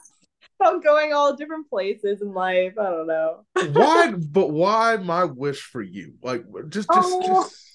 [0.60, 2.74] I'm going all different places in life.
[2.78, 3.44] I don't know.
[3.72, 4.12] why?
[4.18, 6.14] But why my wish for you?
[6.22, 7.26] Like, just, just, oh.
[7.26, 7.68] just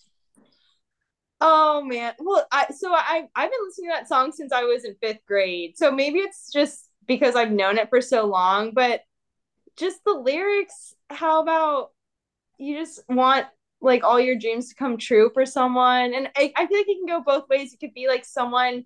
[1.45, 2.13] Oh man.
[2.19, 5.25] Well, I so I I've been listening to that song since I was in 5th
[5.27, 5.77] grade.
[5.77, 9.01] So maybe it's just because I've known it for so long, but
[9.75, 11.89] just the lyrics, how about
[12.57, 13.45] you just want
[13.83, 16.13] like all your dreams to come true for someone?
[16.13, 17.73] And I, I feel like it can go both ways.
[17.73, 18.85] It could be like someone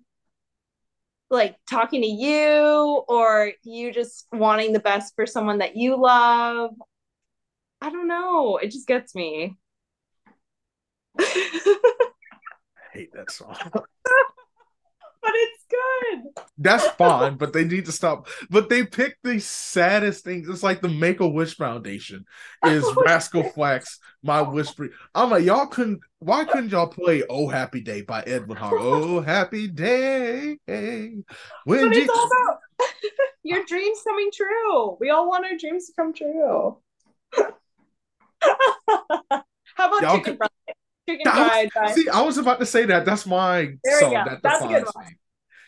[1.30, 6.70] like talking to you or you just wanting the best for someone that you love.
[7.80, 8.56] I don't know.
[8.56, 9.56] It just gets me.
[11.18, 11.78] I
[12.92, 13.56] hate that song.
[15.22, 16.44] but it's good.
[16.58, 18.28] That's fine, but they need to stop.
[18.50, 20.48] But they pick the saddest things.
[20.48, 22.24] It's like the Make a Wish Foundation
[22.64, 24.90] is oh, Rascal Flatts, My Whisper.
[25.14, 26.00] I'm like, y'all couldn't.
[26.20, 28.74] Why couldn't y'all play "Oh Happy Day" by Edwin Hart?
[28.78, 30.58] oh Happy Day.
[30.66, 31.24] When
[31.64, 32.60] but it's all about
[33.42, 34.96] your dreams coming true.
[35.00, 36.78] We all want our dreams to come true.
[38.40, 40.76] How about y'all chicken could,
[41.08, 41.70] Chicken fried.
[41.74, 43.04] Was, see, I was about to say that.
[43.04, 45.16] That's my there song that That's defines me.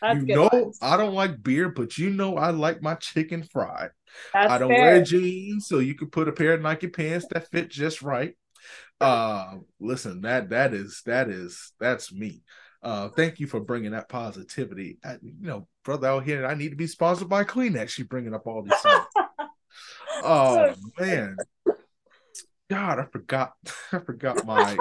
[0.01, 0.71] That's you know, one.
[0.81, 3.91] I don't like beer, but you know, I like my chicken fried.
[4.33, 4.81] That's I don't fair.
[4.81, 8.35] wear jeans, so you can put a pair of Nike pants that fit just right.
[8.99, 12.43] Uh, listen, that that is that is that's me.
[12.83, 14.97] Uh, thank you for bringing that positivity.
[15.03, 17.97] I, you know, brother out here, I need to be sponsored by Kleenex.
[17.97, 19.05] You bringing up all these things.
[20.23, 21.37] oh man,
[22.71, 23.53] God, I forgot.
[23.91, 24.77] I forgot my.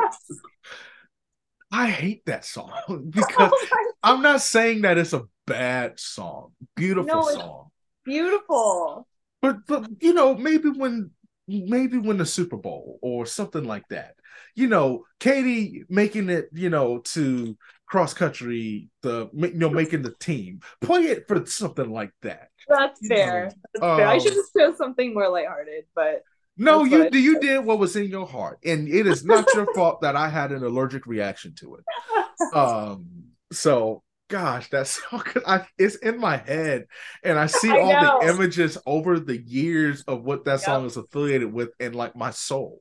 [1.72, 2.72] I hate that song
[3.10, 6.52] because oh I'm not saying that it's a bad song.
[6.76, 7.70] Beautiful no, song.
[8.04, 9.08] Beautiful.
[9.42, 11.10] But but you know maybe when
[11.48, 14.14] maybe win the Super Bowl or something like that.
[14.54, 20.14] You know, Katie making it, you know, to cross country, the you know, making the
[20.20, 20.60] team.
[20.80, 22.48] Play it for something like that.
[22.68, 23.50] That's fair.
[23.74, 24.06] That's um, fair.
[24.06, 26.22] I should just um, do something more lighthearted, but
[26.60, 30.02] no, you you did what was in your heart, and it is not your fault
[30.02, 32.54] that I had an allergic reaction to it.
[32.54, 33.06] Um,
[33.52, 35.42] so gosh, that's so good.
[35.46, 36.86] I, it's in my head,
[37.22, 38.18] and I see I all know.
[38.20, 40.60] the images over the years of what that yep.
[40.60, 42.80] song is affiliated with, and like my soul.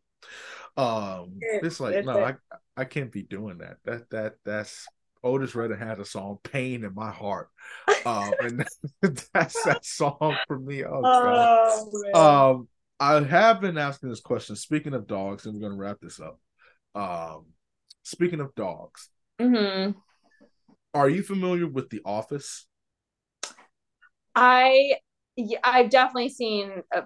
[0.78, 2.38] Um, it, it's like no, it.
[2.52, 3.78] I I can't be doing that.
[3.86, 4.88] That that that's
[5.24, 7.50] Otis Redding had a song "Pain in My Heart,"
[8.06, 8.68] um, and
[9.34, 10.84] that's that song for me.
[10.86, 12.68] Oh, oh um
[13.00, 14.56] I have been asking this question.
[14.56, 16.40] Speaking of dogs, and we're going to wrap this up.
[16.96, 17.46] Um,
[18.04, 19.92] speaking of dogs, mm-hmm.
[20.94, 22.68] are you familiar with The Office?
[24.36, 24.96] I
[25.64, 27.04] I've definitely seen a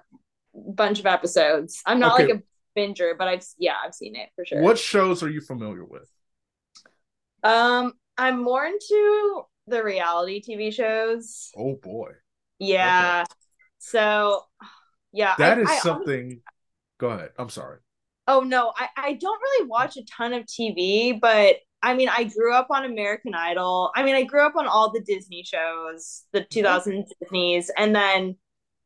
[0.54, 1.80] bunch of episodes.
[1.86, 2.32] I'm not okay.
[2.32, 4.62] like a binger, but I've yeah, I've seen it for sure.
[4.62, 6.08] What shows are you familiar with?
[7.42, 11.50] Um, I'm more into the reality TV shows.
[11.56, 12.12] Oh boy.
[12.58, 13.24] Yeah.
[13.24, 13.34] Okay.
[13.78, 14.42] So
[15.14, 16.50] yeah that I, is I, something I,
[16.98, 17.78] go ahead i'm sorry
[18.28, 22.24] oh no I, I don't really watch a ton of tv but i mean i
[22.24, 26.24] grew up on american idol i mean i grew up on all the disney shows
[26.32, 27.00] the 2000 mm-hmm.
[27.20, 28.36] disneys and then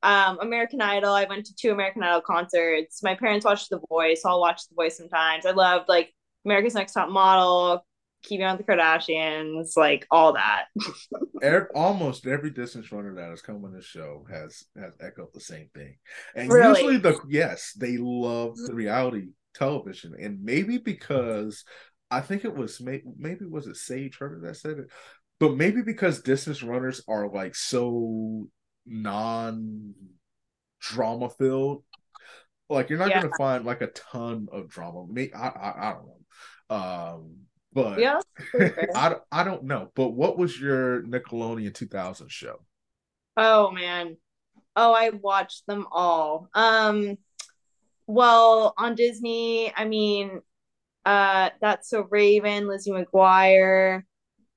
[0.02, 1.12] um, American Idol.
[1.12, 3.02] I went to two American Idol concerts.
[3.02, 4.22] My parents watched The Voice.
[4.24, 5.44] I'll watch The Voice sometimes.
[5.44, 6.14] I loved like
[6.44, 7.84] America's Next Top Model,
[8.22, 10.66] keeping on the Kardashians, like all that.
[11.42, 15.40] every, almost every distance runner that has come on this show has has echoed the
[15.40, 15.96] same thing.
[16.34, 16.80] And really?
[16.80, 20.14] usually the yes, they love the reality television.
[20.20, 21.64] And maybe because
[22.10, 24.90] I think it was maybe, maybe was it Sage Hurta that said it,
[25.40, 28.48] but maybe because distance runners are like so
[28.86, 29.94] non
[30.80, 31.84] drama filled.
[32.70, 33.22] Like you're not yeah.
[33.22, 35.06] gonna find like a ton of drama.
[35.06, 36.76] Me, I, I, I don't know.
[36.76, 37.36] Um,
[37.72, 38.20] but yeah,
[38.94, 39.90] I, I don't know.
[39.94, 42.60] But what was your Nickelodeon 2000 show?
[43.36, 44.16] Oh man.
[44.74, 46.48] Oh, I watched them all.
[46.54, 47.18] Um
[48.06, 50.40] well, on Disney, I mean,
[51.04, 54.02] uh That's So Raven, Lizzie McGuire,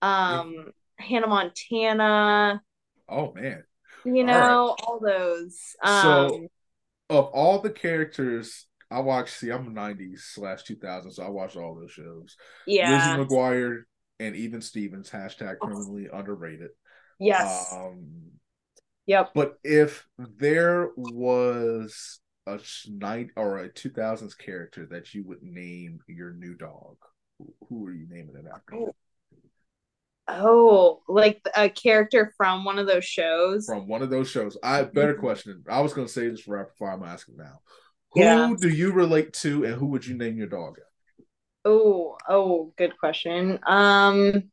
[0.02, 2.62] um Hannah Montana.
[3.10, 3.64] Oh man.
[4.06, 4.84] You know, all, right.
[4.88, 5.76] all those.
[5.84, 6.48] Um so
[7.10, 9.38] of all the characters I watched.
[9.38, 12.36] See, I'm '90s slash 2000, so I watched all those shows.
[12.68, 13.84] Yeah, Lizzie McGuire
[14.20, 16.70] and even Stevens hashtag criminally underrated.
[17.20, 17.72] Yes.
[17.74, 18.32] Um,
[19.06, 19.32] yep.
[19.34, 26.34] but if there was a night or a 2000s character that you would name your
[26.34, 26.98] new dog,
[27.38, 28.92] who, who are you naming it after?
[30.28, 33.66] Oh, like a character from one of those shows.
[33.66, 34.58] From one of those shows.
[34.64, 35.64] I better question.
[35.70, 36.92] I was going to say this for rapid fire.
[36.92, 37.60] I'm asking now.
[38.16, 38.48] Yeah.
[38.48, 40.78] Who do you relate to, and who would you name your dog?
[41.64, 43.60] Oh, oh, good question.
[43.66, 44.52] Um,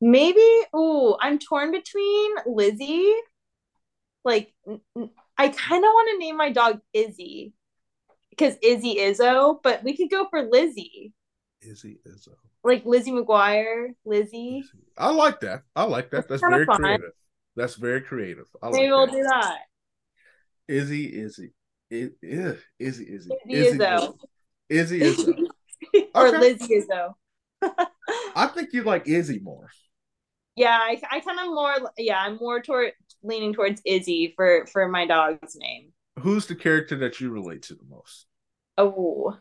[0.00, 0.44] maybe.
[0.72, 3.14] Oh, I'm torn between Lizzie.
[4.24, 4.52] Like,
[5.38, 7.54] I kind of want to name my dog Izzy
[8.30, 11.12] because Izzy Izzo, but we could go for Lizzie.
[11.62, 12.34] Izzy Izzo.
[12.62, 14.64] Like Lizzie McGuire, Lizzie.
[14.98, 15.62] I like that.
[15.74, 16.28] I like that.
[16.28, 16.76] That's, That's very fun.
[16.76, 17.12] creative.
[17.56, 18.46] That's very creative.
[18.62, 19.58] I like we'll do that.
[20.68, 21.52] Izzy, Izzy,
[21.90, 24.14] Izzy, Izzy, Izzy, Izzy, Izzo.
[24.68, 25.34] Izzy Izzo.
[26.14, 26.38] or okay.
[26.38, 27.14] Lizzie Izzo.
[28.36, 29.68] I think you like Izzy more.
[30.56, 31.90] Yeah, I, I kind of more.
[31.98, 32.92] Yeah, I'm more toward
[33.22, 35.92] leaning towards Izzy for for my dog's name.
[36.20, 38.26] Who's the character that you relate to the most?
[38.76, 39.36] Oh.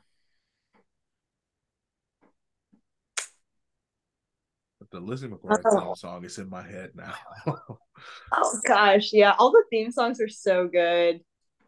[4.91, 5.93] The Lizzie McGuire oh.
[5.93, 7.13] song is in my head now.
[8.33, 9.33] oh gosh, yeah.
[9.37, 11.21] All the theme songs are so good.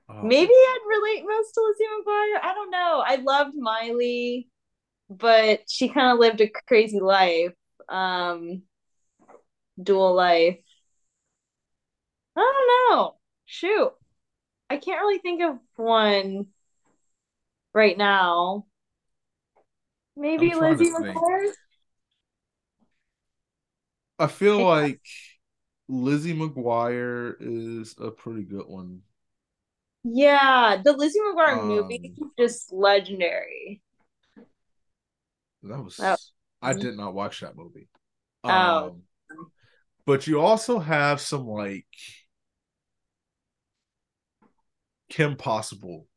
[0.09, 0.21] Oh.
[0.23, 2.43] Maybe I'd relate most to Lizzie McGuire.
[2.43, 3.03] I don't know.
[3.05, 4.49] I loved Miley,
[5.09, 7.53] but she kind of lived a crazy life.
[7.89, 8.63] Um
[9.81, 10.57] dual life.
[12.35, 13.15] I don't know.
[13.45, 13.91] Shoot.
[14.69, 16.47] I can't really think of one
[17.73, 18.65] right now.
[20.15, 21.51] Maybe Lizzie McGuire.
[24.19, 25.01] I feel like
[25.91, 29.01] Lizzie McGuire is a pretty good one.
[30.05, 33.81] Yeah, the Lizzie McGuire um, movie is just legendary.
[35.63, 36.15] That was oh.
[36.61, 37.89] I did not watch that movie.
[38.45, 38.49] Oh.
[38.49, 39.01] Um,
[40.05, 41.85] but you also have some like
[45.09, 46.07] Kim Possible.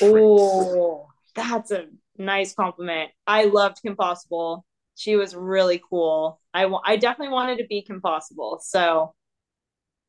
[0.00, 3.10] Oh, that's a nice compliment.
[3.26, 4.64] I loved Kim Possible.
[4.98, 6.40] She was really cool.
[6.52, 8.58] I, I definitely wanted to be Kim Possible.
[8.60, 9.14] So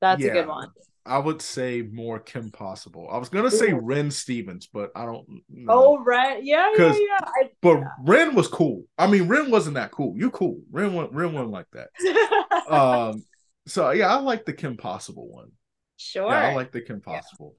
[0.01, 0.69] that's yeah, a good one.
[1.05, 3.07] I would say more Kim Possible.
[3.11, 3.79] I was gonna say Ooh.
[3.79, 5.71] Ren Stevens, but I don't know.
[5.71, 7.19] Oh, Ren, yeah, yeah, yeah.
[7.21, 7.87] I, but yeah.
[8.03, 8.85] Ren was cool.
[8.97, 10.15] I mean, Ren wasn't that cool.
[10.17, 10.59] You cool.
[10.71, 12.67] Ren went Ren wasn't like that.
[12.67, 13.23] um,
[13.67, 15.51] so yeah, I like the Kim Possible one.
[15.97, 16.31] Sure.
[16.31, 17.55] Yeah, I like the Kim Possible.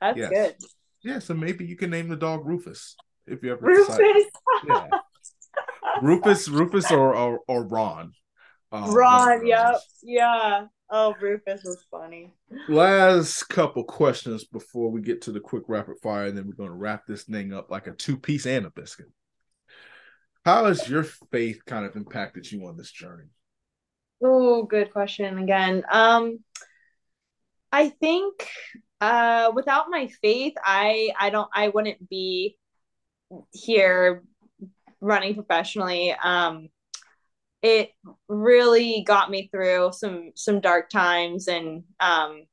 [0.00, 0.12] Yeah.
[0.12, 0.30] That's yes.
[0.30, 0.56] good.
[1.02, 2.94] Yeah, so maybe you can name the dog Rufus
[3.26, 3.98] if you ever Rufus.
[4.68, 4.86] yeah.
[6.02, 8.12] Rufus, Rufus, or or, or Ron.
[8.70, 10.66] Um, Ron, yep, yeah.
[10.90, 12.34] Oh, Rufus was funny.
[12.68, 16.70] Last couple questions before we get to the quick rapid fire, and then we're going
[16.70, 19.08] to wrap this thing up like a two piece and a biscuit.
[20.44, 23.26] How has your faith kind of impacted you on this journey?
[24.22, 25.84] Oh, good question again.
[25.90, 26.38] Um,
[27.70, 28.48] I think
[29.00, 32.56] uh, without my faith, I I don't I wouldn't be
[33.52, 34.22] here
[35.00, 36.12] running professionally.
[36.12, 36.68] Um,
[37.62, 37.90] it
[38.28, 42.44] really got me through some some dark times and um,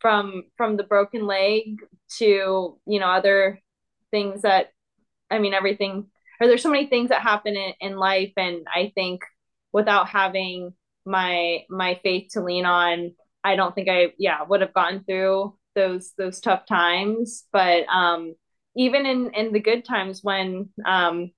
[0.00, 1.80] from from the broken leg
[2.18, 3.60] to you know other
[4.10, 4.72] things that
[5.30, 6.06] I mean everything
[6.40, 9.22] or there's so many things that happen in, in life and I think
[9.72, 10.72] without having
[11.04, 13.12] my my faith to lean on
[13.42, 18.34] I don't think I yeah would have gotten through those those tough times but um
[18.76, 21.30] even in in the good times when um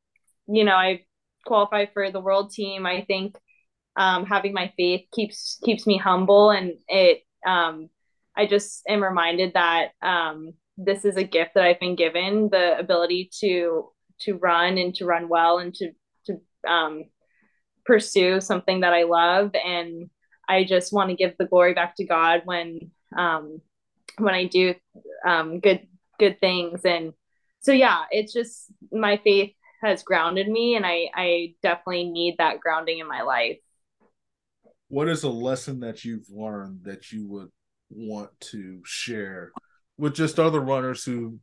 [0.46, 1.04] you know I
[1.44, 3.36] qualify for the world team, I think
[3.96, 7.22] um, having my faith keeps keeps me humble, and it.
[7.46, 7.88] Um,
[8.36, 12.76] I just am reminded that um, this is a gift that I've been given the
[12.78, 13.90] ability to
[14.22, 15.90] to run and to run well and to
[16.26, 17.04] to um,
[17.84, 20.10] pursue something that I love, and
[20.48, 23.60] I just want to give the glory back to God when um,
[24.18, 24.74] when I do
[25.24, 25.86] um, good
[26.18, 27.12] good things and
[27.64, 29.52] so yeah it's just my faith
[29.84, 33.58] has grounded me and I I definitely need that grounding in my life.
[34.88, 37.50] What is a lesson that you've learned that you would
[37.90, 39.52] want to share
[39.98, 41.38] with just other runners who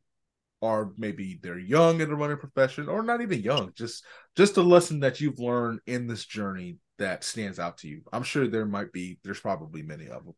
[0.61, 4.03] are maybe they're young in the running profession or not even young just
[4.35, 8.01] just a lesson that you've learned in this journey that stands out to you?
[8.13, 10.33] I'm sure there might be there's probably many of them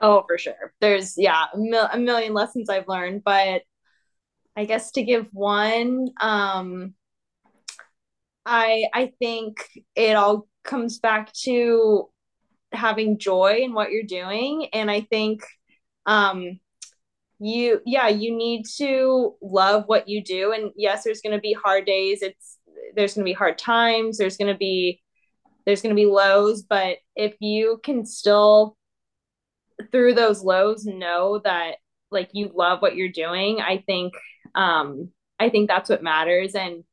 [0.00, 0.72] oh for sure.
[0.80, 3.62] There's yeah a, mil- a million lessons i've learned but
[4.56, 6.94] i guess to give one um
[8.46, 9.58] I I think
[9.96, 12.08] it all comes back to
[12.72, 14.68] having joy in what you're doing.
[14.72, 15.42] And I think
[16.06, 16.60] um
[17.40, 20.52] you yeah you need to love what you do.
[20.52, 22.22] And yes there's going to be hard days.
[22.22, 22.58] It's
[22.94, 24.16] there's going to be hard times.
[24.16, 25.02] There's going to be
[25.66, 26.62] there's going to be lows.
[26.62, 28.76] But if you can still
[29.90, 31.76] through those lows know that
[32.10, 34.14] like you love what you're doing i think
[34.56, 36.54] um i think that's what matters.
[36.54, 36.84] And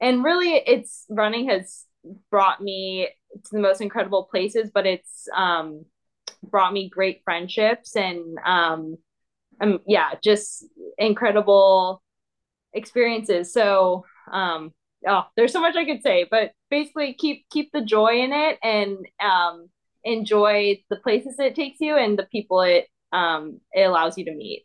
[0.00, 1.84] and really it's running has
[2.30, 5.84] brought me to the most incredible places but it's um
[6.42, 8.96] brought me great friendships and um
[9.60, 10.64] um yeah just
[10.98, 12.02] incredible
[12.72, 13.52] experiences.
[13.52, 14.72] So um
[15.06, 18.58] oh there's so much i could say but basically keep keep the joy in it
[18.62, 19.68] and um
[20.04, 24.34] enjoy the places it takes you and the people it um it allows you to
[24.34, 24.64] meet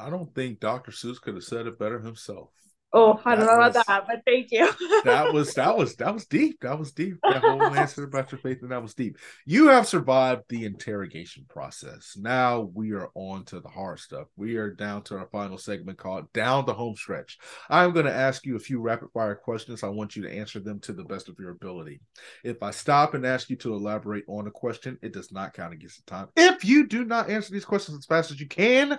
[0.00, 2.50] i don't think dr seuss could have said it better himself
[2.92, 4.68] Oh, I don't know was, about that, but thank you.
[5.04, 6.58] that was that was that was deep.
[6.62, 7.18] That was deep.
[7.22, 9.16] That whole answer about your faith, and that was deep.
[9.46, 12.16] You have survived the interrogation process.
[12.18, 14.26] Now we are on to the hard stuff.
[14.36, 17.38] We are down to our final segment called Down the Home Stretch.
[17.68, 19.84] I'm going to ask you a few rapid fire questions.
[19.84, 22.00] I want you to answer them to the best of your ability.
[22.42, 25.74] If I stop and ask you to elaborate on a question, it does not count
[25.74, 26.26] against the time.
[26.36, 28.98] If you do not answer these questions as fast as you can,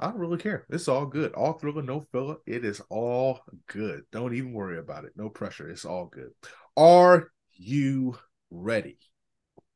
[0.00, 0.64] I don't really care.
[0.70, 1.34] It's all good.
[1.34, 2.36] All thriller, no filler.
[2.46, 4.04] It is all good.
[4.10, 5.12] Don't even worry about it.
[5.14, 5.68] No pressure.
[5.68, 6.30] It's all good.
[6.74, 8.16] Are you
[8.50, 8.98] ready?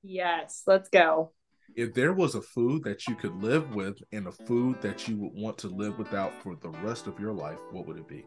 [0.02, 1.32] Yes, let's go.
[1.76, 5.18] If there was a food that you could live with and a food that you
[5.18, 8.24] would want to live without for the rest of your life, what would it be?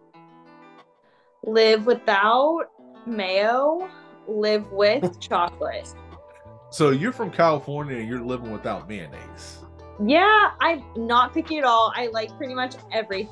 [1.44, 2.66] Live without
[3.08, 3.90] mayo,
[4.28, 5.92] live with chocolate.
[6.70, 9.64] So you're from California and you're living without mayonnaise.
[10.04, 11.92] Yeah, I'm not picky at all.
[11.96, 13.30] I like pretty much every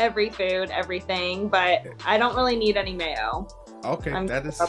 [0.00, 3.46] every food, everything, but I don't really need any mayo.
[3.84, 4.60] Okay, I'm that is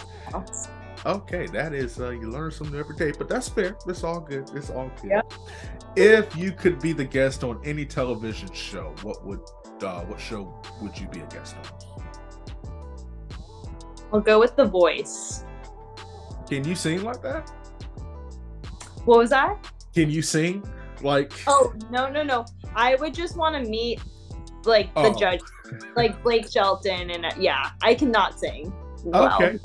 [1.05, 1.47] okay.
[1.47, 3.75] That is uh, you learn something every day, but that's fair.
[3.87, 4.49] It's all good.
[4.53, 5.11] It's all good.
[5.11, 5.33] Yep.
[5.95, 9.41] If you could be the guest on any television show, what would
[9.81, 11.63] uh, what show would you be a guest on?
[14.13, 15.43] I'll go with The Voice.
[16.47, 17.49] Can you sing like that?
[19.05, 19.71] What was that?
[19.93, 20.63] Can you sing?
[21.01, 22.45] Like Oh no no no.
[22.75, 24.01] I would just want to meet
[24.65, 25.19] like the oh.
[25.19, 25.39] judge
[25.95, 28.73] like Blake Shelton and uh, yeah, I cannot sing.
[29.03, 29.33] Well.
[29.35, 29.59] Okay.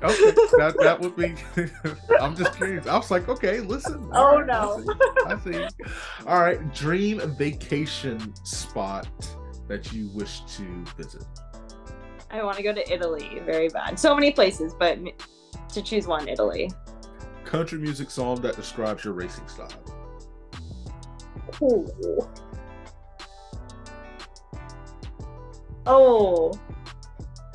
[0.00, 1.34] Okay, that that would be.
[2.20, 2.86] I'm just curious.
[2.86, 4.08] I was like, okay, listen.
[4.12, 4.84] Oh right, no,
[5.26, 5.58] I see.
[5.58, 5.92] I see.
[6.24, 9.08] All right, dream vacation spot
[9.66, 11.24] that you wish to visit.
[12.30, 13.98] I want to go to Italy very bad.
[13.98, 14.98] So many places, but
[15.70, 16.70] to choose one, Italy.
[17.44, 19.72] Country music song that describes your racing style.
[21.60, 22.30] Oh.
[25.86, 26.52] Oh.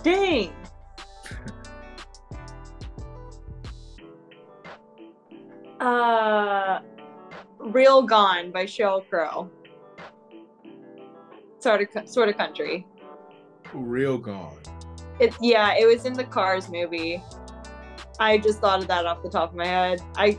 [0.04, 0.54] Dang.
[5.80, 6.80] uh
[7.60, 9.50] Real Gone by Sheryl Crow.
[11.60, 12.86] Sort of sort of country.
[13.74, 14.58] Real Gone.
[15.20, 17.24] It yeah, it was in the Cars movie.
[18.20, 20.02] I just thought of that off the top of my head.
[20.16, 20.38] I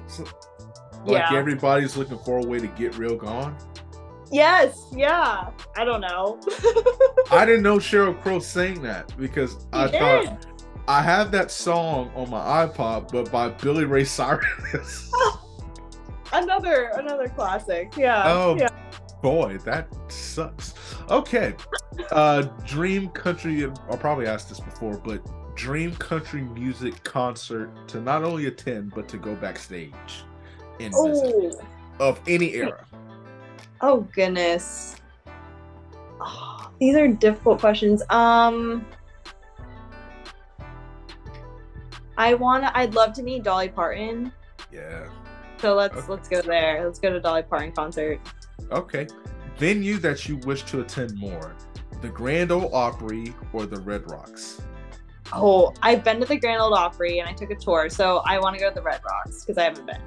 [1.04, 1.36] like yeah.
[1.36, 3.56] everybody's looking for a way to get real gone.
[4.30, 5.50] Yes, yeah.
[5.76, 6.40] I don't know.
[7.30, 10.00] I didn't know Sheryl Crow sang that because I did.
[10.00, 10.46] thought
[10.88, 15.10] I have that song on my iPod, but by Billy Ray Cyrus.
[16.32, 17.96] another another classic.
[17.96, 18.24] Yeah.
[18.26, 18.68] Oh yeah.
[19.22, 20.74] boy, that sucks.
[21.10, 21.54] Okay.
[22.10, 25.22] Uh Dream Country I'll probably asked this before, but
[25.54, 30.24] Dream Country Music concert to not only attend but to go backstage
[30.78, 31.52] in oh.
[32.00, 32.84] of any era?
[33.80, 34.96] Oh goodness.
[36.20, 38.02] Oh, these are difficult questions.
[38.10, 38.86] Um
[42.16, 44.32] I wanna I'd love to meet Dolly Parton.
[44.72, 45.08] Yeah.
[45.58, 46.06] So let's okay.
[46.08, 46.84] let's go there.
[46.84, 48.20] Let's go to Dolly Parton concert.
[48.70, 49.06] Okay.
[49.58, 51.54] Venue that you wish to attend more.
[52.02, 54.60] The Grand Ole Opry or the Red Rocks?
[55.32, 58.38] Oh, I've been to the Grand Ole Opry and I took a tour, so I
[58.38, 60.02] want to go to the Red Rocks because I haven't been.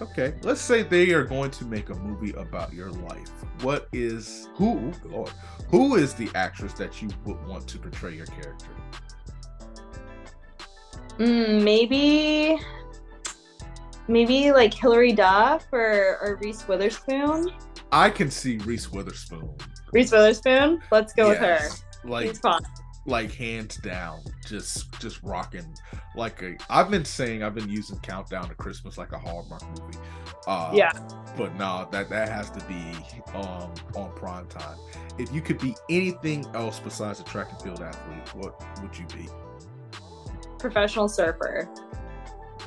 [0.00, 3.30] Okay, let's say they are going to make a movie about your life.
[3.62, 4.92] What is who?
[5.04, 5.32] Lord,
[5.68, 8.68] who is the actress that you would want to portray your character?
[11.18, 12.58] Mm, maybe,
[14.06, 17.50] maybe like Hilary Duff or, or Reese Witherspoon.
[17.90, 19.50] I can see Reese Witherspoon.
[19.92, 20.80] Reese Witherspoon.
[20.92, 21.40] Let's go yes.
[21.40, 22.08] with her.
[22.08, 22.36] Like,
[23.08, 25.66] like hands down just just rocking
[26.14, 29.98] like a i've been saying i've been using countdown to christmas like a hallmark movie
[30.46, 30.92] uh yeah
[31.36, 32.92] but no that that has to be
[33.34, 34.78] um on prime time
[35.18, 39.06] if you could be anything else besides a track and field athlete what would you
[39.16, 39.28] be
[40.58, 41.68] professional surfer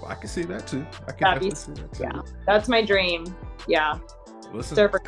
[0.02, 2.82] well, i can see that too i can be, see that too yeah that's my
[2.84, 3.26] dream
[3.68, 4.00] yeah
[4.52, 5.00] listen surfer.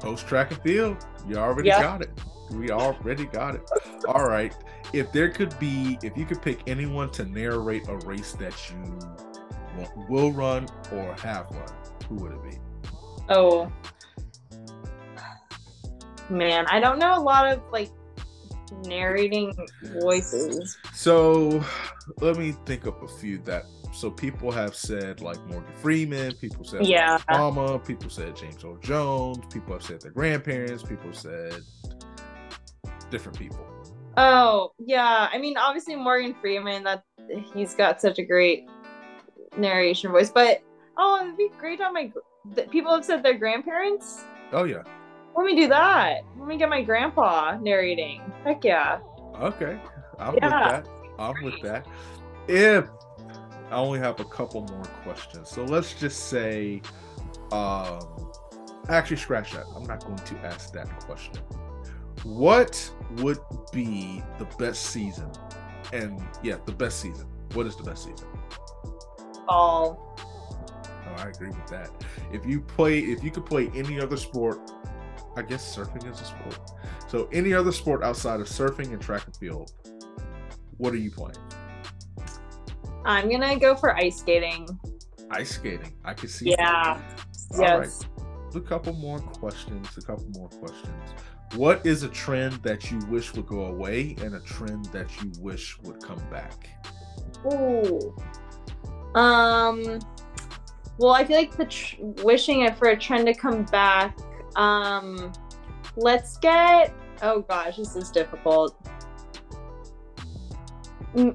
[0.00, 1.06] Post track and field.
[1.28, 1.80] You already yep.
[1.80, 2.10] got it.
[2.50, 3.70] We already got it.
[4.06, 4.54] All right.
[4.92, 9.86] If there could be, if you could pick anyone to narrate a race that you
[10.08, 11.68] will run or have run,
[12.08, 12.58] who would it be?
[13.28, 13.70] Oh,
[16.30, 17.90] man, I don't know a lot of like
[18.84, 19.52] narrating
[20.00, 20.78] voices.
[20.94, 21.64] So
[22.20, 26.64] let me think of a few that so people have said like Morgan Freeman, people
[26.64, 31.62] said yeah, Obama, people said James Earl Jones, people have said their grandparents, people said
[33.10, 33.66] different people.
[34.16, 37.04] Oh yeah, I mean obviously Morgan Freeman that
[37.52, 38.66] he's got such a great
[39.56, 40.62] narration voice, but
[40.96, 42.12] oh it'd be great on my
[42.70, 44.24] people have said their grandparents.
[44.52, 44.82] Oh yeah.
[45.36, 46.20] Let me do that.
[46.38, 48.22] Let me get my grandpa narrating.
[48.44, 49.00] Heck yeah.
[49.40, 49.78] Okay.
[50.18, 50.80] I'm yeah.
[50.80, 50.88] with that.
[51.18, 51.86] I'm with that.
[52.48, 52.88] If
[53.70, 55.50] I only have a couple more questions.
[55.50, 56.80] So let's just say
[57.52, 58.00] um
[58.88, 59.66] actually scratch that.
[59.74, 61.42] I'm not going to ask that question.
[62.24, 63.38] What would
[63.72, 65.30] be the best season?
[65.92, 67.26] And yeah, the best season.
[67.54, 68.26] What is the best season?
[69.48, 70.18] All.
[70.18, 71.90] Oh, I agree with that.
[72.32, 74.58] If you play if you could play any other sport
[75.36, 76.58] I guess surfing is a sport.
[77.08, 79.72] So any other sport outside of surfing and track and field,
[80.78, 81.36] what are you playing?
[83.04, 84.66] I'm gonna go for ice skating.
[85.30, 85.92] Ice skating.
[86.04, 86.54] I can see.
[86.58, 87.00] Yeah.
[87.58, 88.00] Yes.
[88.54, 89.88] A couple more questions.
[89.98, 91.14] A couple more questions.
[91.54, 95.32] What is a trend that you wish would go away and a trend that you
[95.40, 96.68] wish would come back?
[97.52, 98.14] Ooh.
[99.14, 100.00] Um.
[100.98, 104.16] Well, I feel like the tr- wishing it for a trend to come back
[104.56, 105.32] um,
[105.96, 106.92] let's get.
[107.22, 108.76] Oh gosh, this is difficult.
[111.14, 111.32] Do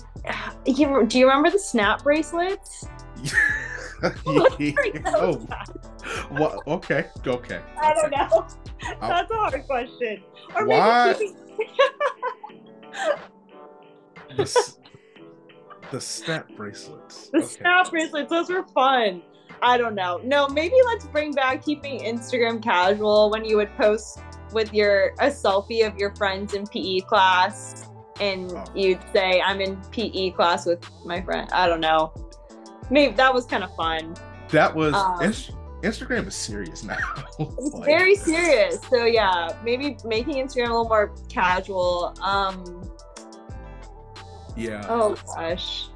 [0.66, 2.86] you remember the snap bracelets?
[4.04, 5.48] oh,
[6.32, 7.62] well, okay, okay.
[7.82, 8.48] I don't know.
[9.00, 10.24] That's a hard question.
[10.56, 11.16] Or why?
[11.20, 11.34] Maybe
[14.38, 14.76] the,
[15.92, 17.30] the snap bracelets.
[17.30, 17.48] The okay.
[17.48, 18.30] snap bracelets.
[18.30, 19.22] Those were fun.
[19.62, 20.20] I don't know.
[20.24, 24.20] No, maybe let's bring back keeping Instagram casual when you would post
[24.54, 28.64] with your a selfie of your friends in PE class and oh.
[28.76, 31.50] you'd say I'm in PE class with my friend.
[31.52, 32.14] I don't know.
[32.92, 34.16] Maybe that was kind of fun.
[34.50, 35.20] That was um,
[35.82, 36.98] Instagram is serious now.
[37.40, 38.80] it's like, very serious.
[38.90, 42.14] So yeah, maybe making Instagram a little more casual.
[42.22, 42.92] Um
[44.56, 44.86] Yeah.
[44.90, 45.88] Oh gosh.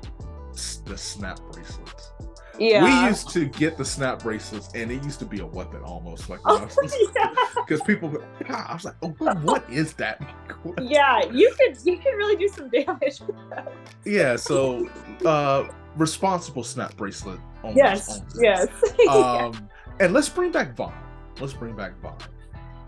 [0.86, 2.14] The snap bracelets.
[2.58, 2.84] Yeah.
[2.84, 6.30] We used to get the snap bracelets, and it used to be a weapon almost.
[6.30, 7.78] Like, because oh, yeah.
[7.86, 8.18] people,
[8.48, 10.22] I was like, oh, what is that?
[10.82, 13.74] yeah, you could you could really do some damage with that.
[14.06, 14.38] Yeah.
[14.38, 14.90] So,
[15.26, 15.68] uh,
[15.98, 17.40] responsible snap bracelet.
[17.74, 18.22] yes.
[18.40, 18.68] Yes.
[19.10, 19.70] Um,
[20.00, 20.92] and let's bring back Vine.
[21.40, 22.14] Let's bring back Vine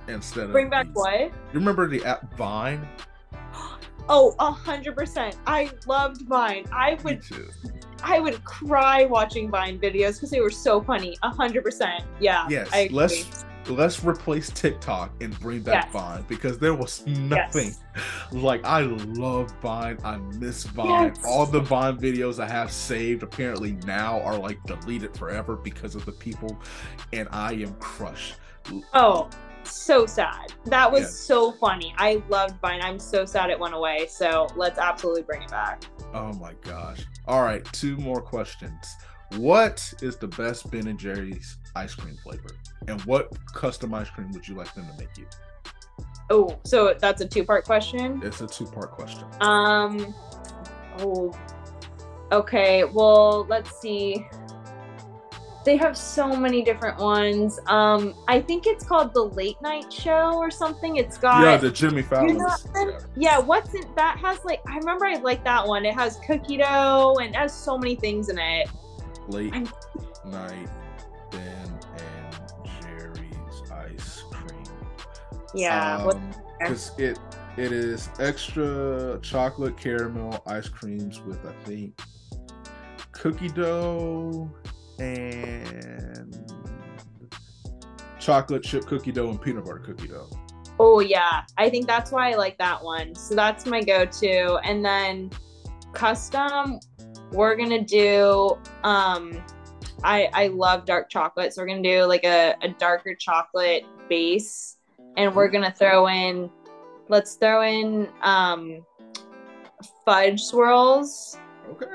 [0.08, 0.96] instead bring of bring back these.
[0.96, 1.22] what?
[1.22, 2.88] You remember the app Vine?
[4.10, 5.36] Oh, a hundred percent.
[5.46, 6.64] I loved Vine.
[6.72, 7.22] I would
[8.02, 11.18] I would cry watching Vine videos because they were so funny.
[11.24, 12.06] A hundred percent.
[12.22, 12.48] Yeah.
[12.50, 12.70] Yes.
[12.92, 15.94] let's let's replace TikTok and bring back yes.
[15.94, 18.04] Vine because there was nothing yes.
[18.32, 19.98] like I love Vine.
[20.04, 21.14] I miss Vine.
[21.16, 21.24] Yes.
[21.26, 26.06] All the Vine videos I have saved apparently now are like deleted forever because of
[26.06, 26.58] the people,
[27.14, 28.36] and I am crushed.
[28.94, 29.30] Oh,
[29.64, 30.54] so sad.
[30.66, 31.94] That was so funny.
[31.98, 32.82] I loved Vine.
[32.82, 34.08] I'm so sad it went away.
[34.10, 35.84] So let's absolutely bring it back.
[36.14, 37.06] Oh my gosh.
[37.28, 38.96] All right, two more questions.
[39.36, 42.50] What is the best Ben and Jerry's ice cream flavor?
[42.88, 45.26] And what custom ice cream would you like them to make you?
[46.30, 48.22] Oh, so that's a two-part question?
[48.24, 49.26] It's a two-part question.
[49.42, 50.14] Um
[51.00, 51.34] oh
[52.32, 54.28] okay, well, let's see.
[55.66, 57.60] They have so many different ones.
[57.68, 60.96] Um, I think it's called the Late Night Show or something.
[60.96, 62.40] It's got yeah, the Jimmy Fallon.
[62.40, 63.00] Yeah.
[63.18, 63.86] yeah, what's it?
[63.98, 65.86] That has like I remember I like that one.
[65.86, 68.70] It has cookie dough and it has so many things in it.
[69.28, 69.68] Late I'm...
[70.26, 70.70] Night
[71.32, 74.64] Ben and Jerry's ice cream.
[75.54, 76.12] Yeah,
[76.60, 77.20] because um, it
[77.58, 82.00] it is extra chocolate caramel ice creams with I think
[83.12, 84.50] cookie dough
[85.00, 86.52] and
[88.20, 90.30] chocolate chip cookie dough and peanut butter cookie dough.
[90.80, 93.16] Oh yeah, I think that's why I like that one.
[93.16, 94.60] So that's my go-to.
[94.64, 95.32] And then
[95.94, 96.80] custom,
[97.32, 98.58] we're gonna do.
[98.84, 99.44] Um,
[100.04, 104.78] I I love dark chocolate, so we're gonna do like a, a darker chocolate base,
[105.18, 106.50] and we're gonna throw in.
[107.10, 108.86] Let's throw in um,
[110.06, 111.38] fudge swirls.
[111.72, 111.86] Okay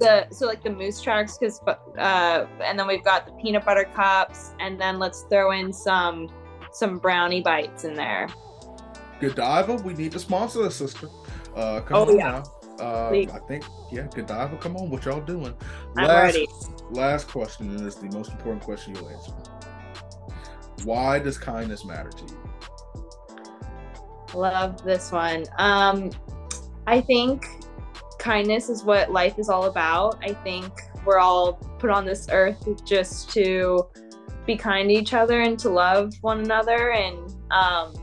[0.00, 1.60] the so like the moose tracks because
[1.98, 6.26] uh and then we've got the peanut butter cups and then let's throw in some
[6.72, 8.28] some brownie bites in there.
[9.20, 11.08] Godiva, we need to sponsor the sister.
[11.54, 12.42] Uh, come Oh, on yeah.
[12.78, 12.84] now.
[12.84, 13.30] Uh, Please.
[13.30, 15.54] I think, yeah, Godiva, come on, what y'all doing?
[15.98, 16.48] I'm last, ready.
[16.90, 19.32] Last question, and it's the most important question you'll answer.
[20.84, 22.40] Why does kindness matter to you?
[24.34, 25.44] Love this one.
[25.58, 26.10] Um,
[26.86, 27.46] I think
[28.18, 30.18] kindness is what life is all about.
[30.22, 30.72] I think
[31.04, 33.88] we're all put on this earth just to
[34.46, 36.92] be kind to each other and to love one another.
[36.92, 37.18] And
[37.50, 37.94] um,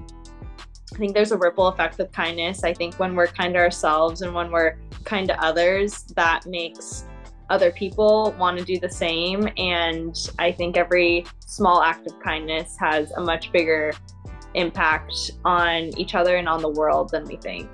[0.93, 2.63] I think there's a ripple effect of kindness.
[2.63, 7.05] I think when we're kind to ourselves and when we're kind to others, that makes
[7.49, 9.47] other people want to do the same.
[9.57, 13.93] And I think every small act of kindness has a much bigger
[14.53, 17.69] impact on each other and on the world than we think.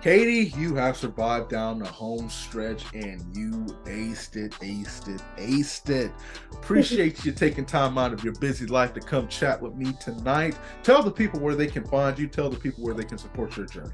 [0.00, 5.90] Katie, you have survived down the home stretch and you aced it, aced it, aced
[5.90, 6.10] it.
[6.52, 10.56] Appreciate you taking time out of your busy life to come chat with me tonight.
[10.82, 13.54] Tell the people where they can find you, tell the people where they can support
[13.58, 13.92] your journey.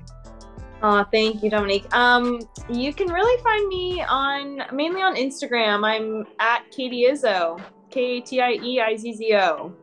[0.89, 1.93] Oh, thank you, Dominique.
[1.93, 2.41] Um,
[2.71, 5.85] you can really find me on mainly on Instagram.
[5.85, 7.61] I'm at Katie Izzo,
[7.91, 9.75] K A T I E I Z Z O.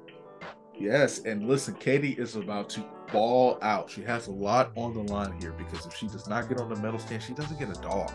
[0.74, 3.90] Yes, and listen, Katie is about to ball out.
[3.90, 6.68] She has a lot on the line here because if she does not get on
[6.68, 8.12] the medal stand, she doesn't get a dog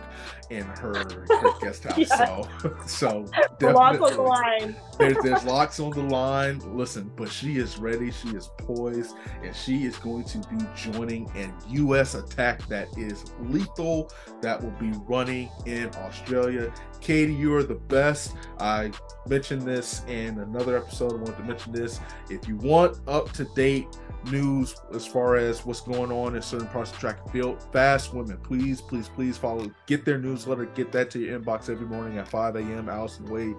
[0.51, 1.27] in her, her
[1.61, 1.97] guest house.
[1.97, 2.07] Yeah.
[2.07, 4.77] So, so Lots on the definitely- line.
[4.99, 6.61] there's there's lots on the line.
[6.77, 8.11] Listen, but she is ready.
[8.11, 12.15] She is poised, and she is going to be joining an U.S.
[12.15, 14.11] attack that is lethal.
[14.43, 16.73] That will be running in Australia.
[17.01, 18.35] Katie, you are the best.
[18.59, 18.91] I
[19.29, 21.13] mentioned this in another episode.
[21.13, 22.01] I wanted to mention this.
[22.29, 23.87] If you want up to date
[24.27, 28.13] news as far as what's going on in certain parts of track and field, Fast
[28.15, 29.71] Women, please, please, please follow.
[29.87, 30.67] Get their newsletter.
[30.67, 32.89] Get that to your inbox every morning at 5 a.m.
[32.89, 33.57] Allison Wade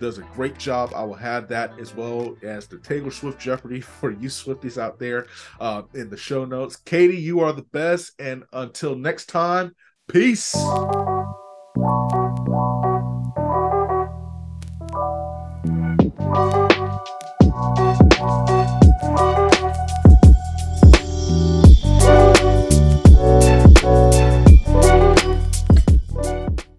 [0.00, 0.92] does a great job.
[0.94, 4.98] I will have that as well as the Taylor Swift Jeopardy for you Swifties out
[4.98, 5.26] there
[5.60, 6.76] uh, in the show notes.
[6.76, 8.12] Katie, you are the best.
[8.18, 9.74] And until next time,
[10.08, 10.54] peace.